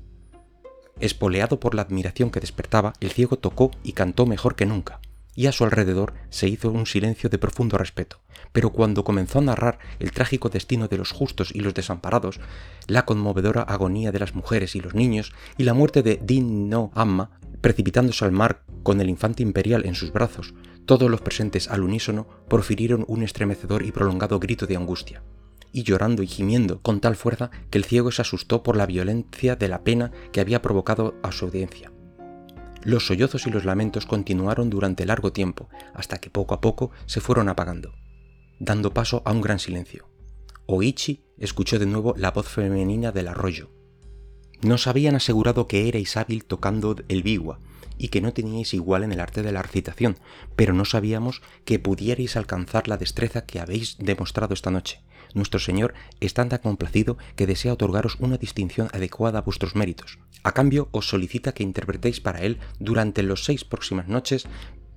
Espoleado 0.99 1.59
por 1.59 1.75
la 1.75 1.81
admiración 1.81 2.29
que 2.29 2.39
despertaba, 2.39 2.93
el 2.99 3.11
ciego 3.11 3.37
tocó 3.37 3.71
y 3.83 3.93
cantó 3.93 4.25
mejor 4.25 4.55
que 4.55 4.65
nunca, 4.65 4.99
y 5.35 5.47
a 5.47 5.51
su 5.51 5.63
alrededor 5.63 6.13
se 6.29 6.47
hizo 6.47 6.69
un 6.69 6.85
silencio 6.85 7.29
de 7.29 7.37
profundo 7.37 7.77
respeto. 7.77 8.19
Pero 8.51 8.71
cuando 8.71 9.03
comenzó 9.03 9.39
a 9.39 9.43
narrar 9.43 9.79
el 9.99 10.11
trágico 10.11 10.49
destino 10.49 10.87
de 10.87 10.97
los 10.97 11.11
justos 11.11 11.51
y 11.53 11.61
los 11.61 11.73
desamparados, 11.73 12.39
la 12.87 13.05
conmovedora 13.05 13.61
agonía 13.61 14.11
de 14.11 14.19
las 14.19 14.35
mujeres 14.35 14.75
y 14.75 14.81
los 14.81 14.93
niños, 14.93 15.33
y 15.57 15.63
la 15.63 15.73
muerte 15.73 16.03
de 16.03 16.19
Din 16.21 16.69
no 16.69 16.91
Amma, 16.93 17.39
precipitándose 17.61 18.25
al 18.25 18.31
mar 18.31 18.63
con 18.83 18.99
el 18.99 19.09
infante 19.09 19.43
imperial 19.43 19.85
en 19.85 19.95
sus 19.95 20.11
brazos, 20.11 20.53
todos 20.85 21.09
los 21.09 21.21
presentes 21.21 21.69
al 21.69 21.83
unísono 21.83 22.27
profirieron 22.47 23.05
un 23.07 23.23
estremecedor 23.23 23.83
y 23.83 23.91
prolongado 23.91 24.39
grito 24.39 24.65
de 24.65 24.75
angustia 24.75 25.23
y 25.71 25.83
llorando 25.83 26.23
y 26.23 26.27
gimiendo 26.27 26.81
con 26.81 26.99
tal 26.99 27.15
fuerza 27.15 27.51
que 27.69 27.77
el 27.77 27.85
ciego 27.85 28.11
se 28.11 28.21
asustó 28.21 28.63
por 28.63 28.75
la 28.75 28.85
violencia 28.85 29.55
de 29.55 29.67
la 29.67 29.83
pena 29.83 30.11
que 30.31 30.41
había 30.41 30.61
provocado 30.61 31.15
a 31.23 31.31
su 31.31 31.45
audiencia. 31.45 31.91
Los 32.83 33.05
sollozos 33.05 33.45
y 33.45 33.51
los 33.51 33.63
lamentos 33.63 34.05
continuaron 34.05 34.69
durante 34.69 35.05
largo 35.05 35.31
tiempo, 35.31 35.69
hasta 35.93 36.17
que 36.17 36.31
poco 36.31 36.55
a 36.55 36.61
poco 36.61 36.91
se 37.05 37.21
fueron 37.21 37.47
apagando, 37.47 37.93
dando 38.59 38.93
paso 38.93 39.21
a 39.25 39.31
un 39.31 39.41
gran 39.41 39.59
silencio. 39.59 40.07
Oichi 40.65 41.23
escuchó 41.37 41.77
de 41.77 41.85
nuevo 41.85 42.15
la 42.17 42.31
voz 42.31 42.47
femenina 42.47 43.11
del 43.11 43.27
arroyo. 43.27 43.69
Nos 44.61 44.87
habían 44.87 45.15
asegurado 45.15 45.67
que 45.67 45.87
erais 45.87 46.17
hábil 46.17 46.45
tocando 46.45 46.95
el 47.07 47.23
biwa 47.23 47.59
y 47.97 48.07
que 48.09 48.21
no 48.21 48.33
teníais 48.33 48.73
igual 48.73 49.03
en 49.03 49.11
el 49.11 49.19
arte 49.19 49.43
de 49.43 49.51
la 49.51 49.61
recitación, 49.61 50.17
pero 50.55 50.73
no 50.73 50.85
sabíamos 50.85 51.41
que 51.65 51.77
pudierais 51.77 52.35
alcanzar 52.35 52.87
la 52.87 52.97
destreza 52.97 53.45
que 53.45 53.59
habéis 53.59 53.97
demostrado 53.99 54.55
esta 54.55 54.71
noche 54.71 55.01
nuestro 55.35 55.59
Señor 55.59 55.93
es 56.19 56.33
tan 56.33 56.49
complacido 56.49 57.17
que 57.35 57.47
desea 57.47 57.73
otorgaros 57.73 58.17
una 58.19 58.37
distinción 58.37 58.89
adecuada 58.93 59.39
a 59.39 59.41
vuestros 59.41 59.75
méritos. 59.75 60.19
A 60.43 60.53
cambio, 60.53 60.89
os 60.91 61.07
solicita 61.07 61.53
que 61.53 61.63
interpretéis 61.63 62.19
para 62.19 62.41
Él 62.41 62.59
durante 62.79 63.23
las 63.23 63.43
seis 63.43 63.63
próximas 63.63 64.07
noches, 64.07 64.47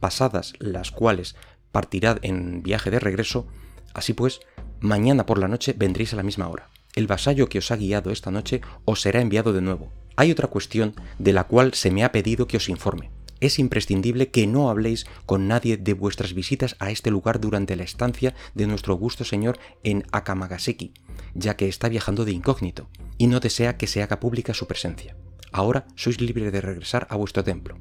pasadas 0.00 0.54
las 0.58 0.90
cuales 0.90 1.36
partirá 1.72 2.18
en 2.22 2.62
viaje 2.62 2.90
de 2.90 3.00
regreso. 3.00 3.46
Así 3.94 4.12
pues, 4.12 4.40
mañana 4.80 5.26
por 5.26 5.38
la 5.38 5.48
noche 5.48 5.74
vendréis 5.76 6.12
a 6.12 6.16
la 6.16 6.22
misma 6.22 6.48
hora. 6.48 6.70
El 6.94 7.06
vasallo 7.06 7.48
que 7.48 7.58
os 7.58 7.70
ha 7.70 7.76
guiado 7.76 8.10
esta 8.10 8.30
noche 8.30 8.60
os 8.84 9.00
será 9.00 9.20
enviado 9.20 9.52
de 9.52 9.60
nuevo. 9.60 9.92
Hay 10.16 10.30
otra 10.30 10.48
cuestión 10.48 10.94
de 11.18 11.32
la 11.32 11.44
cual 11.44 11.74
se 11.74 11.90
me 11.90 12.04
ha 12.04 12.12
pedido 12.12 12.46
que 12.46 12.56
os 12.56 12.68
informe. 12.68 13.10
Es 13.40 13.58
imprescindible 13.58 14.30
que 14.30 14.46
no 14.46 14.70
habléis 14.70 15.06
con 15.26 15.48
nadie 15.48 15.76
de 15.76 15.92
vuestras 15.92 16.34
visitas 16.34 16.76
a 16.78 16.90
este 16.90 17.10
lugar 17.10 17.40
durante 17.40 17.76
la 17.76 17.84
estancia 17.84 18.34
de 18.54 18.66
nuestro 18.66 18.92
augusto 18.94 19.24
señor 19.24 19.58
en 19.82 20.04
Akamagaseki, 20.12 20.92
ya 21.34 21.56
que 21.56 21.68
está 21.68 21.88
viajando 21.88 22.24
de 22.24 22.32
incógnito, 22.32 22.88
y 23.18 23.26
no 23.26 23.40
desea 23.40 23.76
que 23.76 23.86
se 23.86 24.02
haga 24.02 24.20
pública 24.20 24.54
su 24.54 24.66
presencia. 24.66 25.16
Ahora 25.52 25.86
sois 25.94 26.20
libres 26.20 26.52
de 26.52 26.60
regresar 26.60 27.06
a 27.10 27.16
vuestro 27.16 27.44
templo. 27.44 27.78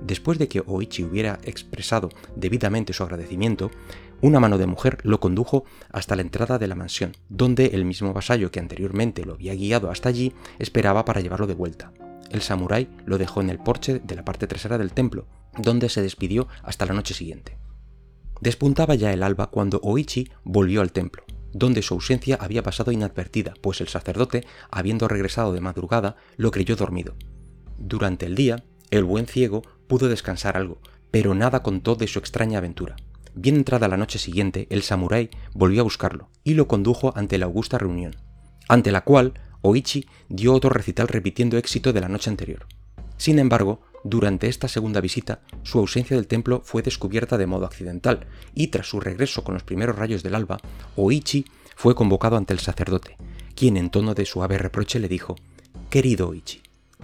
Después 0.00 0.38
de 0.38 0.48
que 0.48 0.62
Oichi 0.66 1.04
hubiera 1.04 1.38
expresado 1.44 2.08
debidamente 2.34 2.92
su 2.92 3.02
agradecimiento, 3.02 3.70
una 4.20 4.38
mano 4.38 4.58
de 4.58 4.66
mujer 4.66 4.98
lo 5.02 5.18
condujo 5.18 5.64
hasta 5.90 6.16
la 6.16 6.22
entrada 6.22 6.58
de 6.58 6.68
la 6.68 6.74
mansión, 6.74 7.16
donde 7.28 7.66
el 7.66 7.84
mismo 7.84 8.12
vasallo 8.12 8.50
que 8.50 8.60
anteriormente 8.60 9.24
lo 9.24 9.34
había 9.34 9.54
guiado 9.54 9.90
hasta 9.90 10.08
allí 10.08 10.32
esperaba 10.58 11.04
para 11.04 11.20
llevarlo 11.20 11.46
de 11.46 11.54
vuelta. 11.54 11.92
El 12.32 12.40
samurái 12.40 12.88
lo 13.04 13.18
dejó 13.18 13.42
en 13.42 13.50
el 13.50 13.58
porche 13.58 14.00
de 14.00 14.16
la 14.16 14.24
parte 14.24 14.46
trasera 14.46 14.78
del 14.78 14.92
templo, 14.92 15.26
donde 15.58 15.90
se 15.90 16.00
despidió 16.00 16.48
hasta 16.62 16.86
la 16.86 16.94
noche 16.94 17.12
siguiente. 17.12 17.58
Despuntaba 18.40 18.94
ya 18.94 19.12
el 19.12 19.22
alba 19.22 19.50
cuando 19.50 19.80
Oichi 19.84 20.30
volvió 20.42 20.80
al 20.80 20.92
templo, 20.92 21.24
donde 21.52 21.82
su 21.82 21.92
ausencia 21.92 22.38
había 22.40 22.62
pasado 22.62 22.90
inadvertida, 22.90 23.52
pues 23.60 23.82
el 23.82 23.88
sacerdote, 23.88 24.46
habiendo 24.70 25.08
regresado 25.08 25.52
de 25.52 25.60
madrugada, 25.60 26.16
lo 26.36 26.50
creyó 26.50 26.74
dormido. 26.74 27.14
Durante 27.78 28.24
el 28.24 28.34
día, 28.34 28.64
el 28.90 29.04
buen 29.04 29.26
ciego 29.26 29.62
pudo 29.86 30.08
descansar 30.08 30.56
algo, 30.56 30.80
pero 31.10 31.34
nada 31.34 31.62
contó 31.62 31.96
de 31.96 32.06
su 32.06 32.18
extraña 32.18 32.58
aventura. 32.58 32.96
Bien 33.34 33.56
entrada 33.56 33.88
la 33.88 33.98
noche 33.98 34.18
siguiente, 34.18 34.66
el 34.70 34.82
samurái 34.82 35.28
volvió 35.52 35.82
a 35.82 35.84
buscarlo 35.84 36.30
y 36.44 36.54
lo 36.54 36.66
condujo 36.66 37.12
ante 37.14 37.36
la 37.36 37.44
augusta 37.44 37.76
reunión, 37.76 38.16
ante 38.68 38.90
la 38.90 39.02
cual 39.02 39.34
Oichi 39.62 40.06
dio 40.28 40.52
otro 40.52 40.70
recital 40.70 41.08
repitiendo 41.08 41.56
éxito 41.56 41.92
de 41.92 42.00
la 42.00 42.08
noche 42.08 42.30
anterior. 42.30 42.66
Sin 43.16 43.38
embargo, 43.38 43.80
durante 44.04 44.48
esta 44.48 44.68
segunda 44.68 45.00
visita, 45.00 45.40
su 45.62 45.78
ausencia 45.78 46.16
del 46.16 46.26
templo 46.26 46.60
fue 46.64 46.82
descubierta 46.82 47.38
de 47.38 47.46
modo 47.46 47.64
accidental, 47.64 48.26
y 48.54 48.68
tras 48.68 48.88
su 48.88 48.98
regreso 48.98 49.44
con 49.44 49.54
los 49.54 49.62
primeros 49.62 49.96
rayos 49.96 50.22
del 50.22 50.34
alba, 50.34 50.58
Oichi 50.96 51.44
fue 51.76 51.94
convocado 51.94 52.36
ante 52.36 52.52
el 52.52 52.58
sacerdote, 52.58 53.16
quien 53.54 53.76
en 53.76 53.90
tono 53.90 54.14
de 54.14 54.26
suave 54.26 54.58
reproche 54.58 54.98
le 54.98 55.08
dijo 55.08 55.36
Querido 55.88 56.28
Oichi, 56.28 56.62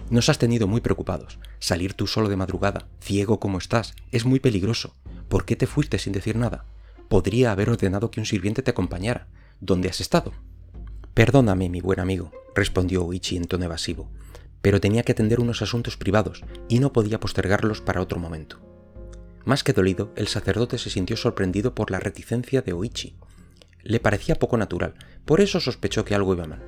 nos 0.09 0.27
has 0.27 0.39
tenido 0.39 0.67
muy 0.67 0.81
preocupados. 0.81 1.37
Salir 1.59 1.93
tú 1.93 2.07
solo 2.07 2.29
de 2.29 2.35
madrugada, 2.35 2.87
ciego 2.99 3.39
como 3.39 3.59
estás, 3.59 3.93
es 4.11 4.25
muy 4.25 4.39
peligroso. 4.39 4.95
¿Por 5.27 5.45
qué 5.45 5.55
te 5.55 5.67
fuiste 5.67 5.99
sin 5.99 6.13
decir 6.13 6.35
nada? 6.35 6.65
Podría 7.07 7.51
haber 7.51 7.69
ordenado 7.69 8.09
que 8.09 8.19
un 8.19 8.25
sirviente 8.25 8.63
te 8.63 8.71
acompañara. 8.71 9.27
¿Dónde 9.61 9.89
has 9.89 10.01
estado? 10.01 10.33
Perdóname, 11.19 11.67
mi 11.67 11.81
buen 11.81 11.99
amigo, 11.99 12.31
respondió 12.55 13.03
Oichi 13.03 13.35
en 13.35 13.43
tono 13.43 13.65
evasivo, 13.65 14.09
pero 14.61 14.79
tenía 14.79 15.03
que 15.03 15.11
atender 15.11 15.41
unos 15.41 15.61
asuntos 15.61 15.97
privados 15.97 16.45
y 16.69 16.79
no 16.79 16.93
podía 16.93 17.19
postergarlos 17.19 17.81
para 17.81 17.99
otro 17.99 18.19
momento. 18.19 18.61
Más 19.43 19.65
que 19.65 19.73
dolido, 19.73 20.13
el 20.15 20.29
sacerdote 20.29 20.77
se 20.77 20.89
sintió 20.89 21.17
sorprendido 21.17 21.75
por 21.75 21.91
la 21.91 21.99
reticencia 21.99 22.61
de 22.61 22.71
Oichi. 22.71 23.17
Le 23.83 23.99
parecía 23.99 24.35
poco 24.35 24.55
natural, 24.55 24.93
por 25.25 25.41
eso 25.41 25.59
sospechó 25.59 26.05
que 26.05 26.15
algo 26.15 26.33
iba 26.33 26.47
mal 26.47 26.63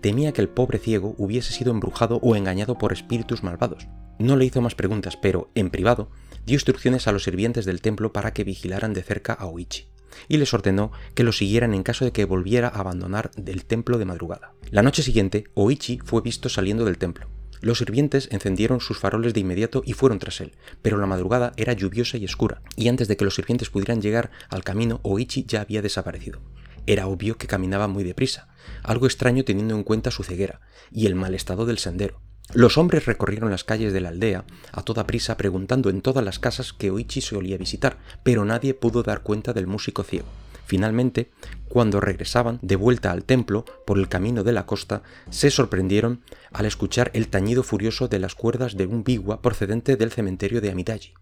temía 0.00 0.32
que 0.32 0.42
el 0.42 0.48
pobre 0.48 0.78
ciego 0.78 1.14
hubiese 1.16 1.52
sido 1.52 1.70
embrujado 1.70 2.18
o 2.22 2.36
engañado 2.36 2.76
por 2.76 2.92
espíritus 2.92 3.42
malvados. 3.42 3.88
No 4.18 4.36
le 4.36 4.44
hizo 4.44 4.60
más 4.60 4.74
preguntas, 4.74 5.16
pero, 5.16 5.50
en 5.54 5.70
privado, 5.70 6.10
dio 6.44 6.56
instrucciones 6.56 7.08
a 7.08 7.12
los 7.12 7.24
sirvientes 7.24 7.64
del 7.64 7.80
templo 7.80 8.12
para 8.12 8.32
que 8.32 8.44
vigilaran 8.44 8.92
de 8.92 9.02
cerca 9.02 9.32
a 9.32 9.46
Oichi, 9.46 9.88
y 10.28 10.36
les 10.36 10.54
ordenó 10.54 10.92
que 11.14 11.24
lo 11.24 11.32
siguieran 11.32 11.74
en 11.74 11.82
caso 11.82 12.04
de 12.04 12.12
que 12.12 12.24
volviera 12.24 12.68
a 12.68 12.80
abandonar 12.80 13.30
el 13.46 13.64
templo 13.64 13.98
de 13.98 14.04
madrugada. 14.04 14.52
La 14.70 14.82
noche 14.82 15.02
siguiente, 15.02 15.44
Oichi 15.54 15.98
fue 16.04 16.22
visto 16.22 16.48
saliendo 16.48 16.84
del 16.84 16.98
templo. 16.98 17.28
Los 17.60 17.78
sirvientes 17.78 18.28
encendieron 18.30 18.80
sus 18.80 18.98
faroles 18.98 19.32
de 19.32 19.40
inmediato 19.40 19.82
y 19.86 19.94
fueron 19.94 20.18
tras 20.18 20.40
él, 20.42 20.52
pero 20.82 20.98
la 20.98 21.06
madrugada 21.06 21.54
era 21.56 21.72
lluviosa 21.72 22.18
y 22.18 22.24
oscura, 22.26 22.60
y 22.76 22.88
antes 22.88 23.08
de 23.08 23.16
que 23.16 23.24
los 23.24 23.34
sirvientes 23.34 23.70
pudieran 23.70 24.02
llegar 24.02 24.30
al 24.50 24.64
camino, 24.64 25.00
Oichi 25.02 25.46
ya 25.46 25.62
había 25.62 25.80
desaparecido. 25.80 26.40
Era 26.86 27.06
obvio 27.06 27.38
que 27.38 27.46
caminaba 27.46 27.88
muy 27.88 28.04
deprisa, 28.04 28.48
algo 28.82 29.06
extraño 29.06 29.44
teniendo 29.44 29.74
en 29.74 29.82
cuenta 29.82 30.10
su 30.10 30.24
ceguera 30.24 30.60
y 30.92 31.06
el 31.06 31.14
mal 31.14 31.34
estado 31.34 31.64
del 31.64 31.78
sendero. 31.78 32.20
Los 32.52 32.78
hombres 32.78 33.06
recorrieron 33.06 33.50
las 33.50 33.64
calles 33.64 33.92
de 33.92 34.00
la 34.00 34.10
aldea 34.10 34.44
a 34.72 34.82
toda 34.82 35.06
prisa 35.06 35.36
preguntando 35.36 35.90
en 35.90 36.02
todas 36.02 36.24
las 36.24 36.38
casas 36.38 36.72
que 36.72 36.90
Oichi 36.90 37.20
solía 37.20 37.56
visitar, 37.56 37.98
pero 38.22 38.44
nadie 38.44 38.74
pudo 38.74 39.02
dar 39.02 39.22
cuenta 39.22 39.52
del 39.52 39.66
músico 39.66 40.02
ciego. 40.02 40.28
Finalmente, 40.66 41.30
cuando 41.68 42.00
regresaban 42.00 42.58
de 42.62 42.76
vuelta 42.76 43.10
al 43.10 43.24
templo 43.24 43.64
por 43.86 43.98
el 43.98 44.08
camino 44.08 44.44
de 44.44 44.52
la 44.52 44.66
costa, 44.66 45.02
se 45.30 45.50
sorprendieron 45.50 46.22
al 46.52 46.66
escuchar 46.66 47.10
el 47.14 47.28
tañido 47.28 47.62
furioso 47.62 48.08
de 48.08 48.18
las 48.18 48.34
cuerdas 48.34 48.76
de 48.76 48.86
un 48.86 49.04
biwa 49.04 49.42
procedente 49.42 49.96
del 49.96 50.12
cementerio 50.12 50.60
de 50.60 50.70
Amidaji. 50.70 51.12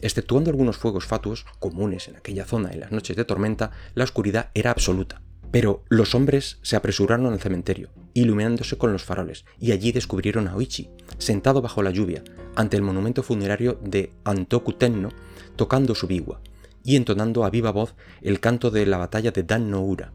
Exceptuando 0.00 0.50
algunos 0.50 0.76
fuegos 0.76 1.06
fatuos 1.06 1.44
comunes 1.58 2.08
en 2.08 2.16
aquella 2.16 2.44
zona 2.44 2.70
en 2.70 2.80
las 2.80 2.92
noches 2.92 3.16
de 3.16 3.24
tormenta, 3.24 3.72
la 3.94 4.04
oscuridad 4.04 4.50
era 4.54 4.70
absoluta. 4.70 5.22
Pero 5.50 5.82
los 5.88 6.14
hombres 6.14 6.58
se 6.62 6.76
apresuraron 6.76 7.32
al 7.32 7.40
cementerio, 7.40 7.88
iluminándose 8.20 8.78
con 8.78 8.92
los 8.92 9.04
faroles, 9.04 9.44
y 9.58 9.72
allí 9.72 9.92
descubrieron 9.92 10.48
a 10.48 10.56
Oichi, 10.56 10.90
sentado 11.18 11.62
bajo 11.62 11.82
la 11.82 11.90
lluvia, 11.90 12.22
ante 12.56 12.76
el 12.76 12.82
monumento 12.82 13.22
funerario 13.22 13.78
de 13.82 14.12
Antoku 14.24 14.72
Tenno, 14.72 15.10
tocando 15.56 15.94
su 15.94 16.06
biwa, 16.06 16.40
y 16.84 16.96
entonando 16.96 17.44
a 17.44 17.50
viva 17.50 17.70
voz 17.70 17.94
el 18.22 18.40
canto 18.40 18.70
de 18.70 18.86
la 18.86 18.98
batalla 18.98 19.30
de 19.30 19.42
Dan 19.42 19.70
no 19.70 19.82
Ura. 19.82 20.12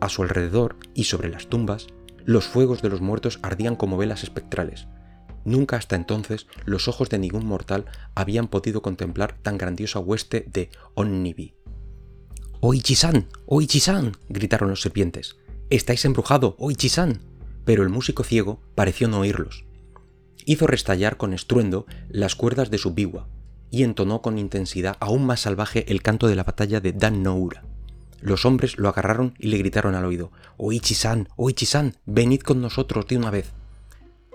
A 0.00 0.08
su 0.08 0.22
alrededor 0.22 0.76
y 0.94 1.04
sobre 1.04 1.28
las 1.28 1.48
tumbas, 1.48 1.86
los 2.24 2.46
fuegos 2.46 2.82
de 2.82 2.88
los 2.88 3.00
muertos 3.00 3.38
ardían 3.42 3.76
como 3.76 3.96
velas 3.96 4.22
espectrales, 4.22 4.86
Nunca 5.44 5.76
hasta 5.76 5.96
entonces 5.96 6.46
los 6.64 6.88
ojos 6.88 7.08
de 7.08 7.18
ningún 7.18 7.46
mortal 7.46 7.86
habían 8.14 8.48
podido 8.48 8.82
contemplar 8.82 9.38
tan 9.40 9.56
grandiosa 9.56 9.98
hueste 9.98 10.44
de 10.52 10.70
Onnibi. 10.94 11.54
¡Oichi-san! 12.60 13.28
¡Oichi-san! 13.46 14.12
gritaron 14.28 14.68
los 14.68 14.82
serpientes. 14.82 15.36
¡Estáis 15.70 16.04
embrujado! 16.04 16.56
¡Oichi-san! 16.58 17.20
Pero 17.64 17.84
el 17.84 17.90
músico 17.90 18.24
ciego 18.24 18.60
pareció 18.74 19.06
no 19.06 19.20
oírlos. 19.20 19.66
Hizo 20.44 20.66
restallar 20.66 21.16
con 21.16 21.32
estruendo 21.32 21.86
las 22.08 22.34
cuerdas 22.34 22.72
de 22.72 22.78
su 22.78 22.92
biwa 22.92 23.28
y 23.70 23.84
entonó 23.84 24.20
con 24.20 24.36
intensidad 24.36 24.96
aún 24.98 25.24
más 25.24 25.42
salvaje 25.42 25.84
el 25.92 26.02
canto 26.02 26.26
de 26.26 26.34
la 26.34 26.42
batalla 26.42 26.80
de 26.80 26.92
Dan 26.92 27.22
Noura. 27.22 27.62
Los 28.20 28.44
hombres 28.44 28.78
lo 28.78 28.88
agarraron 28.88 29.34
y 29.38 29.46
le 29.46 29.58
gritaron 29.58 29.94
al 29.94 30.04
oído: 30.04 30.32
Oichi-san, 30.56 31.28
Oichi-san, 31.36 31.94
venid 32.04 32.40
con 32.40 32.60
nosotros 32.60 33.06
de 33.06 33.16
una 33.16 33.30
vez. 33.30 33.52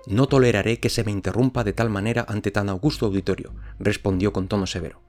No 0.07 0.27
toleraré 0.27 0.79
que 0.79 0.89
se 0.89 1.03
me 1.03 1.11
interrumpa 1.11 1.65
de 1.65 1.73
tal 1.73 1.89
manera 1.89 2.25
ante 2.29 2.49
tan 2.49 2.69
augusto 2.69 3.07
auditorio, 3.07 3.53
respondió 3.77 4.31
con 4.31 4.47
tono 4.47 4.67
severo. 4.67 5.01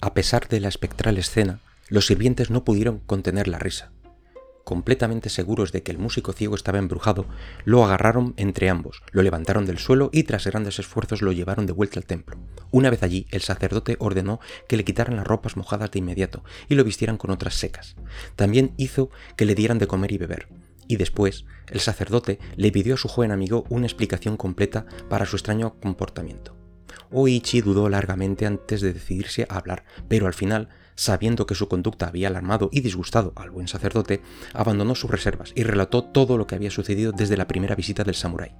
A 0.00 0.14
pesar 0.14 0.48
de 0.48 0.60
la 0.60 0.68
espectral 0.68 1.18
escena, 1.18 1.60
los 1.90 2.06
sirvientes 2.06 2.48
no 2.48 2.64
pudieron 2.64 3.00
contener 3.00 3.48
la 3.48 3.58
risa. 3.58 3.92
Completamente 4.72 5.28
seguros 5.28 5.70
de 5.70 5.82
que 5.82 5.92
el 5.92 5.98
músico 5.98 6.32
ciego 6.32 6.54
estaba 6.54 6.78
embrujado, 6.78 7.26
lo 7.66 7.84
agarraron 7.84 8.32
entre 8.38 8.70
ambos, 8.70 9.02
lo 9.10 9.20
levantaron 9.20 9.66
del 9.66 9.76
suelo 9.76 10.08
y 10.14 10.22
tras 10.22 10.46
grandes 10.46 10.78
esfuerzos 10.78 11.20
lo 11.20 11.30
llevaron 11.30 11.66
de 11.66 11.74
vuelta 11.74 12.00
al 12.00 12.06
templo. 12.06 12.38
Una 12.70 12.88
vez 12.88 13.02
allí, 13.02 13.26
el 13.32 13.42
sacerdote 13.42 13.98
ordenó 13.98 14.40
que 14.68 14.78
le 14.78 14.84
quitaran 14.86 15.16
las 15.16 15.26
ropas 15.26 15.58
mojadas 15.58 15.90
de 15.90 15.98
inmediato 15.98 16.42
y 16.70 16.74
lo 16.74 16.84
vistieran 16.84 17.18
con 17.18 17.30
otras 17.30 17.52
secas. 17.52 17.96
También 18.34 18.72
hizo 18.78 19.10
que 19.36 19.44
le 19.44 19.54
dieran 19.54 19.78
de 19.78 19.86
comer 19.86 20.10
y 20.10 20.16
beber 20.16 20.48
y 20.88 20.96
después 20.96 21.44
el 21.68 21.80
sacerdote 21.80 22.38
le 22.56 22.72
pidió 22.72 22.94
a 22.94 22.96
su 22.96 23.08
joven 23.08 23.30
amigo 23.30 23.66
una 23.68 23.84
explicación 23.84 24.38
completa 24.38 24.86
para 25.10 25.26
su 25.26 25.36
extraño 25.36 25.74
comportamiento. 25.80 26.56
Oichi 27.10 27.60
dudó 27.60 27.90
largamente 27.90 28.46
antes 28.46 28.80
de 28.80 28.94
decidirse 28.94 29.46
a 29.50 29.58
hablar, 29.58 29.84
pero 30.08 30.26
al 30.26 30.32
final, 30.32 30.70
sabiendo 30.94 31.46
que 31.46 31.54
su 31.54 31.68
conducta 31.68 32.08
había 32.08 32.28
alarmado 32.28 32.68
y 32.72 32.80
disgustado 32.80 33.32
al 33.36 33.50
buen 33.50 33.68
sacerdote, 33.68 34.20
abandonó 34.52 34.94
sus 34.94 35.10
reservas 35.10 35.52
y 35.54 35.62
relató 35.62 36.04
todo 36.04 36.36
lo 36.36 36.46
que 36.46 36.54
había 36.54 36.70
sucedido 36.70 37.12
desde 37.12 37.36
la 37.36 37.48
primera 37.48 37.74
visita 37.74 38.04
del 38.04 38.14
samurái. 38.14 38.54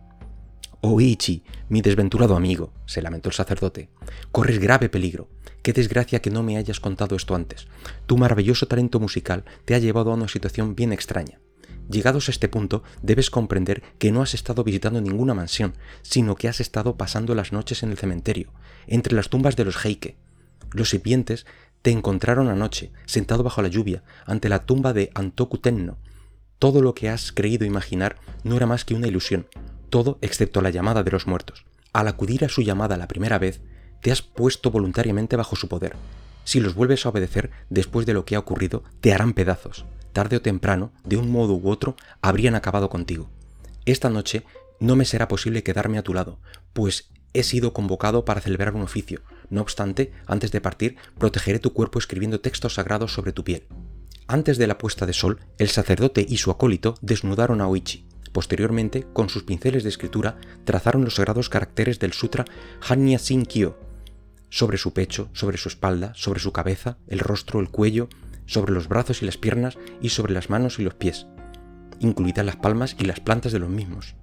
Oichi, 0.80 1.44
mi 1.68 1.80
desventurado 1.80 2.34
amigo, 2.34 2.72
se 2.86 3.02
lamentó 3.02 3.28
el 3.28 3.34
sacerdote, 3.34 3.88
corres 4.32 4.58
grave 4.58 4.88
peligro. 4.88 5.28
Qué 5.62 5.72
desgracia 5.72 6.20
que 6.20 6.30
no 6.30 6.42
me 6.42 6.56
hayas 6.56 6.80
contado 6.80 7.14
esto 7.14 7.36
antes. 7.36 7.68
Tu 8.06 8.18
maravilloso 8.18 8.66
talento 8.66 8.98
musical 8.98 9.44
te 9.64 9.76
ha 9.76 9.78
llevado 9.78 10.10
a 10.10 10.14
una 10.14 10.26
situación 10.26 10.74
bien 10.74 10.92
extraña. 10.92 11.38
Llegados 11.88 12.28
a 12.28 12.32
este 12.32 12.48
punto, 12.48 12.82
debes 13.00 13.30
comprender 13.30 13.82
que 13.98 14.10
no 14.10 14.22
has 14.22 14.34
estado 14.34 14.64
visitando 14.64 15.00
ninguna 15.00 15.34
mansión, 15.34 15.74
sino 16.02 16.34
que 16.34 16.48
has 16.48 16.60
estado 16.60 16.96
pasando 16.96 17.36
las 17.36 17.52
noches 17.52 17.84
en 17.84 17.90
el 17.90 17.98
cementerio, 17.98 18.52
entre 18.88 19.14
las 19.14 19.28
tumbas 19.28 19.54
de 19.54 19.64
los 19.64 19.84
Heike. 19.84 20.16
Los 20.72 20.90
sirvientes 20.90 21.46
te 21.82 21.90
encontraron 21.90 22.48
anoche, 22.48 22.92
sentado 23.06 23.42
bajo 23.42 23.62
la 23.62 23.68
lluvia, 23.68 24.02
ante 24.24 24.48
la 24.48 24.64
tumba 24.64 24.92
de 24.92 25.10
Antoku 25.14 25.58
Tenno. 25.58 25.98
Todo 26.58 26.80
lo 26.80 26.94
que 26.94 27.08
has 27.08 27.32
creído 27.32 27.64
imaginar 27.64 28.16
no 28.44 28.56
era 28.56 28.66
más 28.66 28.84
que 28.84 28.94
una 28.94 29.08
ilusión, 29.08 29.46
todo 29.90 30.18
excepto 30.22 30.62
la 30.62 30.70
llamada 30.70 31.02
de 31.02 31.10
los 31.10 31.26
muertos. 31.26 31.64
Al 31.92 32.08
acudir 32.08 32.44
a 32.44 32.48
su 32.48 32.62
llamada 32.62 32.96
la 32.96 33.08
primera 33.08 33.38
vez, 33.38 33.60
te 34.00 34.10
has 34.12 34.22
puesto 34.22 34.70
voluntariamente 34.70 35.36
bajo 35.36 35.56
su 35.56 35.68
poder. 35.68 35.94
Si 36.44 36.60
los 36.60 36.74
vuelves 36.74 37.04
a 37.04 37.10
obedecer 37.10 37.50
después 37.68 38.06
de 38.06 38.14
lo 38.14 38.24
que 38.24 38.36
ha 38.36 38.40
ocurrido, 38.40 38.82
te 39.00 39.12
harán 39.12 39.32
pedazos 39.32 39.84
tarde 40.12 40.36
o 40.36 40.42
temprano, 40.42 40.92
de 41.04 41.16
un 41.16 41.30
modo 41.30 41.54
u 41.54 41.68
otro, 41.68 41.96
habrían 42.20 42.54
acabado 42.54 42.88
contigo. 42.88 43.30
Esta 43.84 44.10
noche 44.10 44.44
no 44.78 44.96
me 44.96 45.04
será 45.04 45.28
posible 45.28 45.62
quedarme 45.62 45.98
a 45.98 46.02
tu 46.02 46.14
lado, 46.14 46.38
pues 46.72 47.10
he 47.32 47.42
sido 47.42 47.72
convocado 47.72 48.24
para 48.24 48.40
celebrar 48.40 48.74
un 48.74 48.82
oficio. 48.82 49.22
No 49.52 49.60
obstante, 49.60 50.12
antes 50.26 50.50
de 50.50 50.62
partir, 50.62 50.96
protegeré 51.18 51.58
tu 51.58 51.74
cuerpo 51.74 51.98
escribiendo 51.98 52.40
textos 52.40 52.74
sagrados 52.74 53.12
sobre 53.12 53.34
tu 53.34 53.44
piel. 53.44 53.66
Antes 54.26 54.56
de 54.56 54.66
la 54.66 54.78
puesta 54.78 55.04
de 55.04 55.12
sol, 55.12 55.40
el 55.58 55.68
sacerdote 55.68 56.24
y 56.26 56.38
su 56.38 56.50
acólito 56.50 56.94
desnudaron 57.02 57.60
a 57.60 57.68
Oichi. 57.68 58.06
Posteriormente, 58.32 59.06
con 59.12 59.28
sus 59.28 59.42
pinceles 59.42 59.82
de 59.82 59.90
escritura, 59.90 60.38
trazaron 60.64 61.04
los 61.04 61.16
sagrados 61.16 61.50
caracteres 61.50 61.98
del 61.98 62.14
sutra 62.14 62.46
Hanya 62.88 63.18
Kyo 63.18 63.78
sobre 64.48 64.78
su 64.78 64.94
pecho, 64.94 65.28
sobre 65.34 65.58
su 65.58 65.68
espalda, 65.68 66.14
sobre 66.14 66.40
su 66.40 66.50
cabeza, 66.52 66.96
el 67.06 67.18
rostro, 67.18 67.60
el 67.60 67.68
cuello, 67.68 68.08
sobre 68.46 68.72
los 68.72 68.88
brazos 68.88 69.20
y 69.20 69.26
las 69.26 69.36
piernas 69.36 69.76
y 70.00 70.08
sobre 70.08 70.32
las 70.32 70.48
manos 70.48 70.78
y 70.78 70.82
los 70.82 70.94
pies, 70.94 71.26
incluidas 72.00 72.46
las 72.46 72.56
palmas 72.56 72.96
y 72.98 73.04
las 73.04 73.20
plantas 73.20 73.52
de 73.52 73.58
los 73.58 73.68
mismos. 73.68 74.14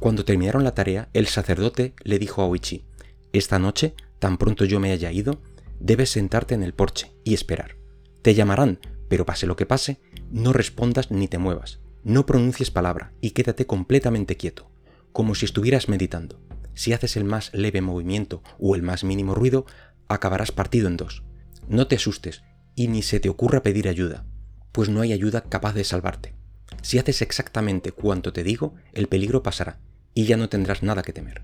Cuando 0.00 0.24
terminaron 0.24 0.64
la 0.64 0.74
tarea, 0.74 1.10
el 1.12 1.28
sacerdote 1.28 1.94
le 2.02 2.18
dijo 2.18 2.42
a 2.42 2.46
Oichi, 2.46 2.84
Esta 3.32 3.60
noche, 3.60 3.94
tan 4.18 4.38
pronto 4.38 4.64
yo 4.64 4.80
me 4.80 4.92
haya 4.92 5.12
ido, 5.12 5.40
debes 5.80 6.10
sentarte 6.10 6.54
en 6.54 6.62
el 6.62 6.74
porche 6.74 7.12
y 7.24 7.34
esperar. 7.34 7.76
Te 8.22 8.34
llamarán, 8.34 8.80
pero 9.08 9.26
pase 9.26 9.46
lo 9.46 9.56
que 9.56 9.66
pase, 9.66 10.00
no 10.30 10.52
respondas 10.52 11.10
ni 11.10 11.28
te 11.28 11.38
muevas, 11.38 11.80
no 12.02 12.26
pronuncies 12.26 12.70
palabra 12.70 13.12
y 13.20 13.30
quédate 13.30 13.66
completamente 13.66 14.36
quieto, 14.36 14.70
como 15.12 15.34
si 15.34 15.44
estuvieras 15.44 15.88
meditando. 15.88 16.40
Si 16.74 16.92
haces 16.92 17.16
el 17.16 17.24
más 17.24 17.52
leve 17.54 17.80
movimiento 17.80 18.42
o 18.58 18.74
el 18.74 18.82
más 18.82 19.04
mínimo 19.04 19.34
ruido, 19.34 19.66
acabarás 20.08 20.52
partido 20.52 20.88
en 20.88 20.96
dos. 20.96 21.22
No 21.68 21.86
te 21.86 21.96
asustes 21.96 22.42
y 22.74 22.88
ni 22.88 23.02
se 23.02 23.20
te 23.20 23.28
ocurra 23.28 23.62
pedir 23.62 23.88
ayuda, 23.88 24.26
pues 24.72 24.88
no 24.88 25.00
hay 25.00 25.12
ayuda 25.12 25.42
capaz 25.42 25.72
de 25.74 25.84
salvarte. 25.84 26.34
Si 26.82 26.98
haces 26.98 27.22
exactamente 27.22 27.92
cuanto 27.92 28.32
te 28.32 28.44
digo, 28.44 28.74
el 28.92 29.08
peligro 29.08 29.42
pasará 29.42 29.80
y 30.14 30.24
ya 30.24 30.36
no 30.36 30.48
tendrás 30.48 30.82
nada 30.82 31.02
que 31.02 31.12
temer. 31.12 31.42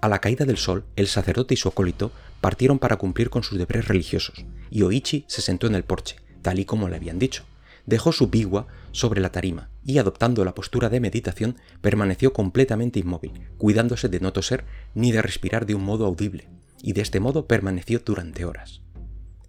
A 0.00 0.08
la 0.08 0.20
caída 0.20 0.46
del 0.46 0.56
sol, 0.56 0.84
el 0.96 1.08
sacerdote 1.08 1.54
y 1.54 1.56
su 1.56 1.68
acólito 1.68 2.10
partieron 2.40 2.78
para 2.78 2.96
cumplir 2.96 3.28
con 3.28 3.42
sus 3.42 3.58
deberes 3.58 3.88
religiosos, 3.88 4.44
y 4.70 4.82
Oichi 4.82 5.24
se 5.28 5.42
sentó 5.42 5.66
en 5.66 5.74
el 5.74 5.84
porche, 5.84 6.16
tal 6.40 6.58
y 6.58 6.64
como 6.64 6.88
le 6.88 6.96
habían 6.96 7.18
dicho. 7.18 7.44
Dejó 7.84 8.12
su 8.12 8.28
bigua 8.28 8.66
sobre 8.92 9.20
la 9.20 9.32
tarima 9.32 9.68
y, 9.84 9.98
adoptando 9.98 10.44
la 10.44 10.54
postura 10.54 10.88
de 10.88 11.00
meditación, 11.00 11.56
permaneció 11.80 12.32
completamente 12.32 12.98
inmóvil, 13.00 13.32
cuidándose 13.58 14.08
de 14.08 14.20
no 14.20 14.32
toser 14.32 14.64
ni 14.94 15.12
de 15.12 15.22
respirar 15.22 15.66
de 15.66 15.74
un 15.74 15.84
modo 15.84 16.06
audible, 16.06 16.48
y 16.82 16.94
de 16.94 17.02
este 17.02 17.20
modo 17.20 17.46
permaneció 17.46 18.00
durante 18.04 18.44
horas. 18.44 18.80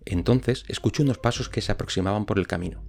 Entonces 0.05 0.65
escuchó 0.67 1.03
unos 1.03 1.17
pasos 1.17 1.47
que 1.47 1.61
se 1.61 1.71
aproximaban 1.71 2.25
por 2.25 2.39
el 2.39 2.47
camino. 2.47 2.83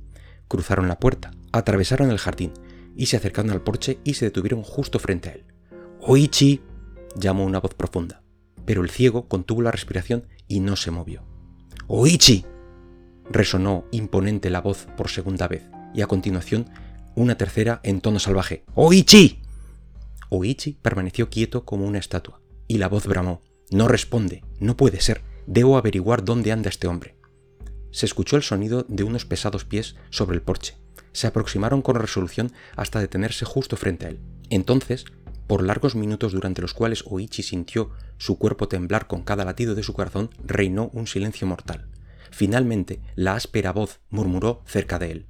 Cruzaron 0.49 0.89
la 0.89 0.99
puerta, 0.99 1.31
atravesaron 1.53 2.11
el 2.11 2.19
jardín 2.19 2.53
y 2.97 3.07
se 3.07 3.17
acercaron 3.17 3.53
al 3.53 3.63
porche 3.63 3.99
y 4.05 4.15
se 4.15 4.27
detuvieron 4.27 4.63
justo 4.63 4.99
frente 4.99 5.29
a 5.29 5.33
él. 5.33 5.45
¡Oichi! 6.01 6.61
Llamó 7.17 7.45
una 7.45 7.61
voz 7.61 7.75
profunda, 7.75 8.23
pero 8.65 8.83
el 8.83 8.91
ciego 8.91 9.29
contuvo 9.29 9.63
la 9.63 9.71
respiración 9.71 10.27
y 10.49 10.61
no 10.61 10.77
se 10.77 10.91
movió. 10.91 11.25
¡Oichi! 11.87 12.45
resonó 13.31 13.85
imponente 13.91 14.51
la 14.51 14.61
voz 14.61 14.87
por 14.97 15.09
segunda 15.09 15.49
vez, 15.49 15.69
y 15.95 16.03
a 16.03 16.07
continuación 16.07 16.71
una 17.15 17.37
tercera 17.37 17.81
en 17.83 18.01
tono 18.01 18.19
salvaje. 18.19 18.65
¡Oichi! 18.75 19.43
Oichi 20.31 20.79
permaneció 20.81 21.29
quieto 21.29 21.65
como 21.65 21.87
una 21.87 21.99
estatua, 21.99 22.41
y 22.69 22.79
la 22.79 22.89
voz 22.89 23.07
bramó. 23.07 23.43
No 23.71 23.89
responde, 23.89 24.45
no 24.61 24.77
puede 24.77 25.01
ser, 25.01 25.23
debo 25.47 25.77
averiguar 25.77 26.25
dónde 26.25 26.53
anda 26.53 26.69
este 26.69 26.87
hombre. 26.87 27.17
Se 27.91 28.07
escuchó 28.07 28.37
el 28.37 28.43
sonido 28.43 28.85
de 28.89 29.05
unos 29.05 29.25
pesados 29.25 29.65
pies 29.65 29.97
sobre 30.11 30.37
el 30.37 30.43
porche, 30.43 30.77
se 31.13 31.27
aproximaron 31.27 31.83
con 31.83 31.97
resolución 31.97 32.53
hasta 32.77 33.01
detenerse 33.01 33.45
justo 33.45 33.77
frente 33.77 34.07
a 34.07 34.09
él. 34.11 34.21
Entonces, 34.51 35.05
por 35.47 35.63
largos 35.63 35.95
minutos 35.95 36.33
durante 36.33 36.63
los 36.63 36.75
cuales 36.75 37.05
Oichi 37.07 37.43
sintió 37.43 37.91
su 38.19 38.39
cuerpo 38.39 38.69
temblar 38.69 39.07
con 39.07 39.23
cada 39.23 39.45
latido 39.45 39.75
de 39.75 39.83
su 39.83 39.93
corazón, 39.93 40.31
reinó 40.45 40.91
un 40.93 41.07
silencio 41.07 41.47
mortal. 41.47 41.87
Finalmente, 42.31 43.01
la 43.15 43.35
áspera 43.35 43.73
voz 43.73 44.01
murmuró 44.09 44.63
cerca 44.67 44.99
de 44.99 45.13
él. 45.13 45.27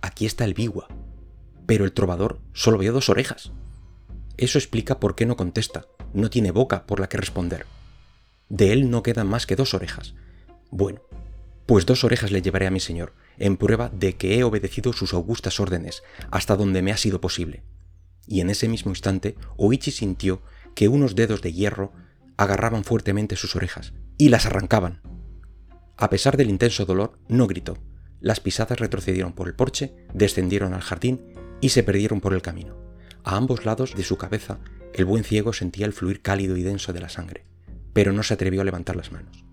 Aquí 0.00 0.26
está 0.26 0.44
el 0.44 0.54
Biwa. 0.54 0.88
Pero 1.66 1.84
el 1.84 1.92
trovador 1.92 2.38
solo 2.52 2.78
vio 2.78 2.92
dos 2.92 3.08
orejas. 3.08 3.50
Eso 4.36 4.58
explica 4.58 5.00
por 5.00 5.16
qué 5.16 5.26
no 5.26 5.36
contesta. 5.36 5.86
No 6.14 6.30
tiene 6.30 6.52
boca 6.52 6.86
por 6.86 7.00
la 7.00 7.08
que 7.08 7.16
responder. 7.16 7.66
De 8.48 8.72
él 8.72 8.90
no 8.90 9.02
quedan 9.02 9.26
más 9.26 9.46
que 9.46 9.56
dos 9.56 9.74
orejas. 9.74 10.14
Bueno, 10.70 11.00
pues 11.66 11.84
dos 11.84 12.04
orejas 12.04 12.30
le 12.30 12.42
llevaré 12.42 12.68
a 12.68 12.70
mi 12.70 12.78
señor, 12.78 13.12
en 13.38 13.56
prueba 13.56 13.90
de 13.92 14.16
que 14.16 14.38
he 14.38 14.44
obedecido 14.44 14.92
sus 14.92 15.12
augustas 15.14 15.58
órdenes 15.58 16.04
hasta 16.30 16.56
donde 16.56 16.82
me 16.82 16.92
ha 16.92 16.96
sido 16.96 17.20
posible. 17.20 17.62
Y 18.26 18.40
en 18.40 18.50
ese 18.50 18.68
mismo 18.68 18.90
instante, 18.90 19.36
Oichi 19.56 19.90
sintió 19.90 20.42
que 20.74 20.88
unos 20.88 21.14
dedos 21.14 21.42
de 21.42 21.52
hierro 21.52 21.92
agarraban 22.36 22.84
fuertemente 22.84 23.36
sus 23.36 23.56
orejas 23.56 23.92
y 24.18 24.28
las 24.28 24.46
arrancaban. 24.46 25.00
A 25.96 26.10
pesar 26.10 26.36
del 26.36 26.50
intenso 26.50 26.84
dolor, 26.84 27.18
no 27.28 27.46
gritó. 27.46 27.78
Las 28.20 28.40
pisadas 28.40 28.78
retrocedieron 28.78 29.32
por 29.32 29.48
el 29.48 29.54
porche, 29.54 29.94
descendieron 30.12 30.74
al 30.74 30.82
jardín 30.82 31.32
y 31.60 31.70
se 31.70 31.82
perdieron 31.82 32.20
por 32.20 32.34
el 32.34 32.42
camino. 32.42 32.76
A 33.24 33.36
ambos 33.36 33.64
lados 33.64 33.94
de 33.94 34.04
su 34.04 34.16
cabeza, 34.16 34.58
el 34.94 35.04
buen 35.04 35.24
ciego 35.24 35.52
sentía 35.52 35.86
el 35.86 35.92
fluir 35.92 36.22
cálido 36.22 36.56
y 36.56 36.62
denso 36.62 36.92
de 36.92 37.00
la 37.00 37.08
sangre, 37.08 37.44
pero 37.92 38.12
no 38.12 38.22
se 38.22 38.34
atrevió 38.34 38.60
a 38.60 38.64
levantar 38.64 38.96
las 38.96 39.12
manos. 39.12 39.44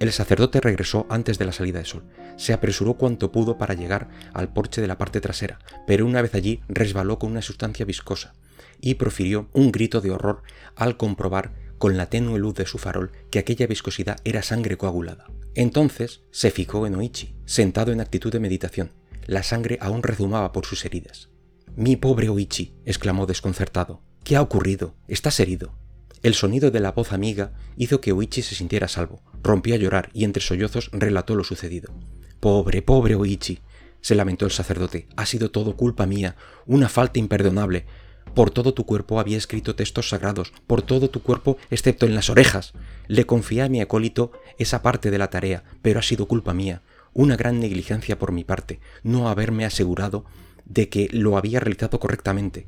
El 0.00 0.12
sacerdote 0.12 0.62
regresó 0.62 1.06
antes 1.10 1.38
de 1.38 1.44
la 1.44 1.52
salida 1.52 1.78
de 1.78 1.84
sol. 1.84 2.04
Se 2.38 2.54
apresuró 2.54 2.94
cuanto 2.94 3.30
pudo 3.30 3.58
para 3.58 3.74
llegar 3.74 4.08
al 4.32 4.50
porche 4.50 4.80
de 4.80 4.86
la 4.86 4.96
parte 4.96 5.20
trasera, 5.20 5.58
pero 5.86 6.06
una 6.06 6.22
vez 6.22 6.34
allí 6.34 6.62
resbaló 6.68 7.18
con 7.18 7.30
una 7.30 7.42
sustancia 7.42 7.84
viscosa 7.84 8.32
y 8.80 8.94
profirió 8.94 9.50
un 9.52 9.70
grito 9.70 10.00
de 10.00 10.10
horror 10.10 10.42
al 10.74 10.96
comprobar 10.96 11.52
con 11.76 11.98
la 11.98 12.06
tenue 12.06 12.38
luz 12.38 12.54
de 12.54 12.64
su 12.64 12.78
farol 12.78 13.12
que 13.30 13.38
aquella 13.38 13.66
viscosidad 13.66 14.16
era 14.24 14.42
sangre 14.42 14.78
coagulada. 14.78 15.26
Entonces 15.54 16.22
se 16.30 16.50
fijó 16.50 16.86
en 16.86 16.94
Oichi, 16.94 17.34
sentado 17.44 17.92
en 17.92 18.00
actitud 18.00 18.32
de 18.32 18.40
meditación. 18.40 18.92
La 19.26 19.42
sangre 19.42 19.76
aún 19.82 20.02
rezumaba 20.02 20.52
por 20.52 20.64
sus 20.64 20.86
heridas. 20.86 21.28
Mi 21.76 21.96
pobre 21.96 22.30
Oichi, 22.30 22.74
exclamó 22.86 23.26
desconcertado. 23.26 24.00
¿Qué 24.24 24.36
ha 24.36 24.42
ocurrido? 24.42 24.94
¿Estás 25.08 25.40
herido? 25.40 25.74
El 26.22 26.32
sonido 26.32 26.70
de 26.70 26.80
la 26.80 26.92
voz 26.92 27.12
amiga 27.12 27.52
hizo 27.76 28.00
que 28.00 28.12
Oichi 28.12 28.40
se 28.40 28.54
sintiera 28.54 28.88
salvo. 28.88 29.22
Rompió 29.42 29.74
a 29.74 29.78
llorar 29.78 30.10
y 30.12 30.24
entre 30.24 30.42
sollozos 30.42 30.90
relató 30.92 31.34
lo 31.34 31.44
sucedido. 31.44 31.92
Pobre, 32.40 32.82
pobre 32.82 33.14
Oichi, 33.14 33.60
se 34.00 34.14
lamentó 34.14 34.46
el 34.46 34.50
sacerdote, 34.50 35.06
ha 35.16 35.26
sido 35.26 35.50
todo 35.50 35.76
culpa 35.76 36.06
mía, 36.06 36.36
una 36.66 36.88
falta 36.88 37.18
imperdonable. 37.18 37.86
Por 38.34 38.50
todo 38.50 38.74
tu 38.74 38.86
cuerpo 38.86 39.18
había 39.18 39.36
escrito 39.36 39.74
textos 39.74 40.08
sagrados, 40.08 40.52
por 40.66 40.82
todo 40.82 41.10
tu 41.10 41.22
cuerpo 41.22 41.58
excepto 41.70 42.06
en 42.06 42.14
las 42.14 42.30
orejas. 42.30 42.72
Le 43.08 43.26
confié 43.26 43.62
a 43.62 43.68
mi 43.68 43.80
acólito 43.80 44.32
esa 44.58 44.82
parte 44.82 45.10
de 45.10 45.18
la 45.18 45.30
tarea, 45.30 45.64
pero 45.82 45.98
ha 45.98 46.02
sido 46.02 46.26
culpa 46.26 46.54
mía, 46.54 46.82
una 47.12 47.36
gran 47.36 47.60
negligencia 47.60 48.18
por 48.18 48.32
mi 48.32 48.44
parte, 48.44 48.80
no 49.02 49.28
haberme 49.28 49.64
asegurado 49.64 50.24
de 50.64 50.88
que 50.88 51.08
lo 51.10 51.36
había 51.36 51.60
realizado 51.60 51.98
correctamente. 51.98 52.66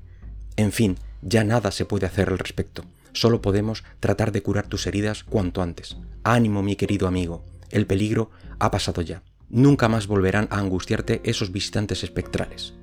En 0.56 0.72
fin, 0.72 0.98
ya 1.22 1.44
nada 1.44 1.70
se 1.70 1.84
puede 1.84 2.06
hacer 2.06 2.28
al 2.28 2.38
respecto. 2.38 2.84
Solo 3.12 3.42
podemos 3.42 3.84
tratar 4.00 4.32
de 4.32 4.42
curar 4.42 4.66
tus 4.66 4.86
heridas 4.86 5.24
cuanto 5.24 5.62
antes. 5.62 5.96
Ánimo, 6.24 6.62
mi 6.62 6.76
querido 6.76 7.06
amigo. 7.06 7.44
El 7.70 7.86
peligro 7.86 8.30
ha 8.58 8.70
pasado 8.70 9.02
ya. 9.02 9.22
Nunca 9.50 9.88
más 9.88 10.06
volverán 10.06 10.48
a 10.50 10.58
angustiarte 10.58 11.20
esos 11.24 11.52
visitantes 11.52 12.04
espectrales. 12.04 12.74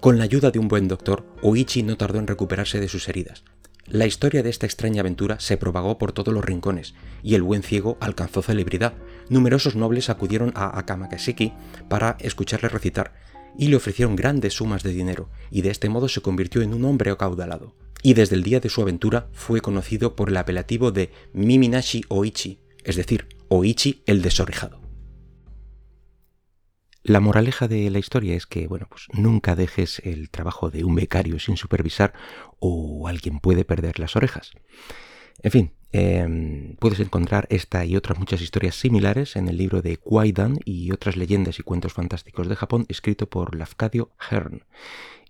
Con 0.00 0.18
la 0.18 0.24
ayuda 0.24 0.50
de 0.50 0.58
un 0.58 0.68
buen 0.68 0.88
doctor, 0.88 1.24
Oichi 1.42 1.82
no 1.82 1.96
tardó 1.96 2.18
en 2.18 2.26
recuperarse 2.26 2.80
de 2.80 2.88
sus 2.88 3.08
heridas. 3.08 3.44
La 3.86 4.06
historia 4.06 4.42
de 4.42 4.50
esta 4.50 4.66
extraña 4.66 5.00
aventura 5.00 5.40
se 5.40 5.56
propagó 5.56 5.98
por 5.98 6.12
todos 6.12 6.34
los 6.34 6.44
rincones, 6.44 6.94
y 7.22 7.34
el 7.34 7.42
buen 7.42 7.62
ciego 7.62 7.96
alcanzó 8.00 8.42
celebridad. 8.42 8.94
Numerosos 9.28 9.74
nobles 9.74 10.10
acudieron 10.10 10.52
a 10.54 10.78
Akamakashiki 10.78 11.52
para 11.88 12.16
escucharle 12.20 12.68
recitar, 12.68 13.14
y 13.58 13.68
le 13.68 13.76
ofrecieron 13.76 14.16
grandes 14.16 14.54
sumas 14.54 14.82
de 14.82 14.92
dinero, 14.92 15.30
y 15.50 15.62
de 15.62 15.70
este 15.70 15.88
modo 15.88 16.08
se 16.08 16.20
convirtió 16.20 16.62
en 16.62 16.74
un 16.74 16.84
hombre 16.84 17.10
acaudalado 17.10 17.74
y 18.02 18.14
desde 18.14 18.36
el 18.36 18.42
día 18.42 18.60
de 18.60 18.68
su 18.68 18.82
aventura 18.82 19.28
fue 19.32 19.60
conocido 19.60 20.16
por 20.16 20.28
el 20.28 20.36
apelativo 20.36 20.90
de 20.90 21.10
Miminashi 21.32 22.02
Oichi, 22.08 22.58
es 22.84 22.96
decir, 22.96 23.28
Oichi 23.48 24.02
el 24.06 24.22
desorejado. 24.22 24.80
La 27.04 27.18
moraleja 27.18 27.66
de 27.66 27.90
la 27.90 27.98
historia 27.98 28.36
es 28.36 28.46
que, 28.46 28.68
bueno, 28.68 28.86
pues 28.88 29.06
nunca 29.12 29.56
dejes 29.56 30.00
el 30.04 30.30
trabajo 30.30 30.70
de 30.70 30.84
un 30.84 30.94
becario 30.94 31.40
sin 31.40 31.56
supervisar 31.56 32.12
o 32.60 33.08
alguien 33.08 33.40
puede 33.40 33.64
perder 33.64 33.98
las 33.98 34.14
orejas. 34.14 34.52
En 35.42 35.50
fin, 35.50 35.72
em, 35.90 36.76
puedes 36.76 37.00
encontrar 37.00 37.48
esta 37.50 37.84
y 37.84 37.96
otras 37.96 38.20
muchas 38.20 38.40
historias 38.40 38.76
similares 38.76 39.34
en 39.34 39.48
el 39.48 39.56
libro 39.56 39.82
de 39.82 39.96
Kwaidan 39.96 40.58
y 40.64 40.92
otras 40.92 41.16
leyendas 41.16 41.58
y 41.58 41.64
cuentos 41.64 41.92
fantásticos 41.92 42.48
de 42.48 42.54
Japón, 42.54 42.86
escrito 42.88 43.28
por 43.28 43.56
Lafcadio 43.56 44.12
Hearn. 44.30 44.64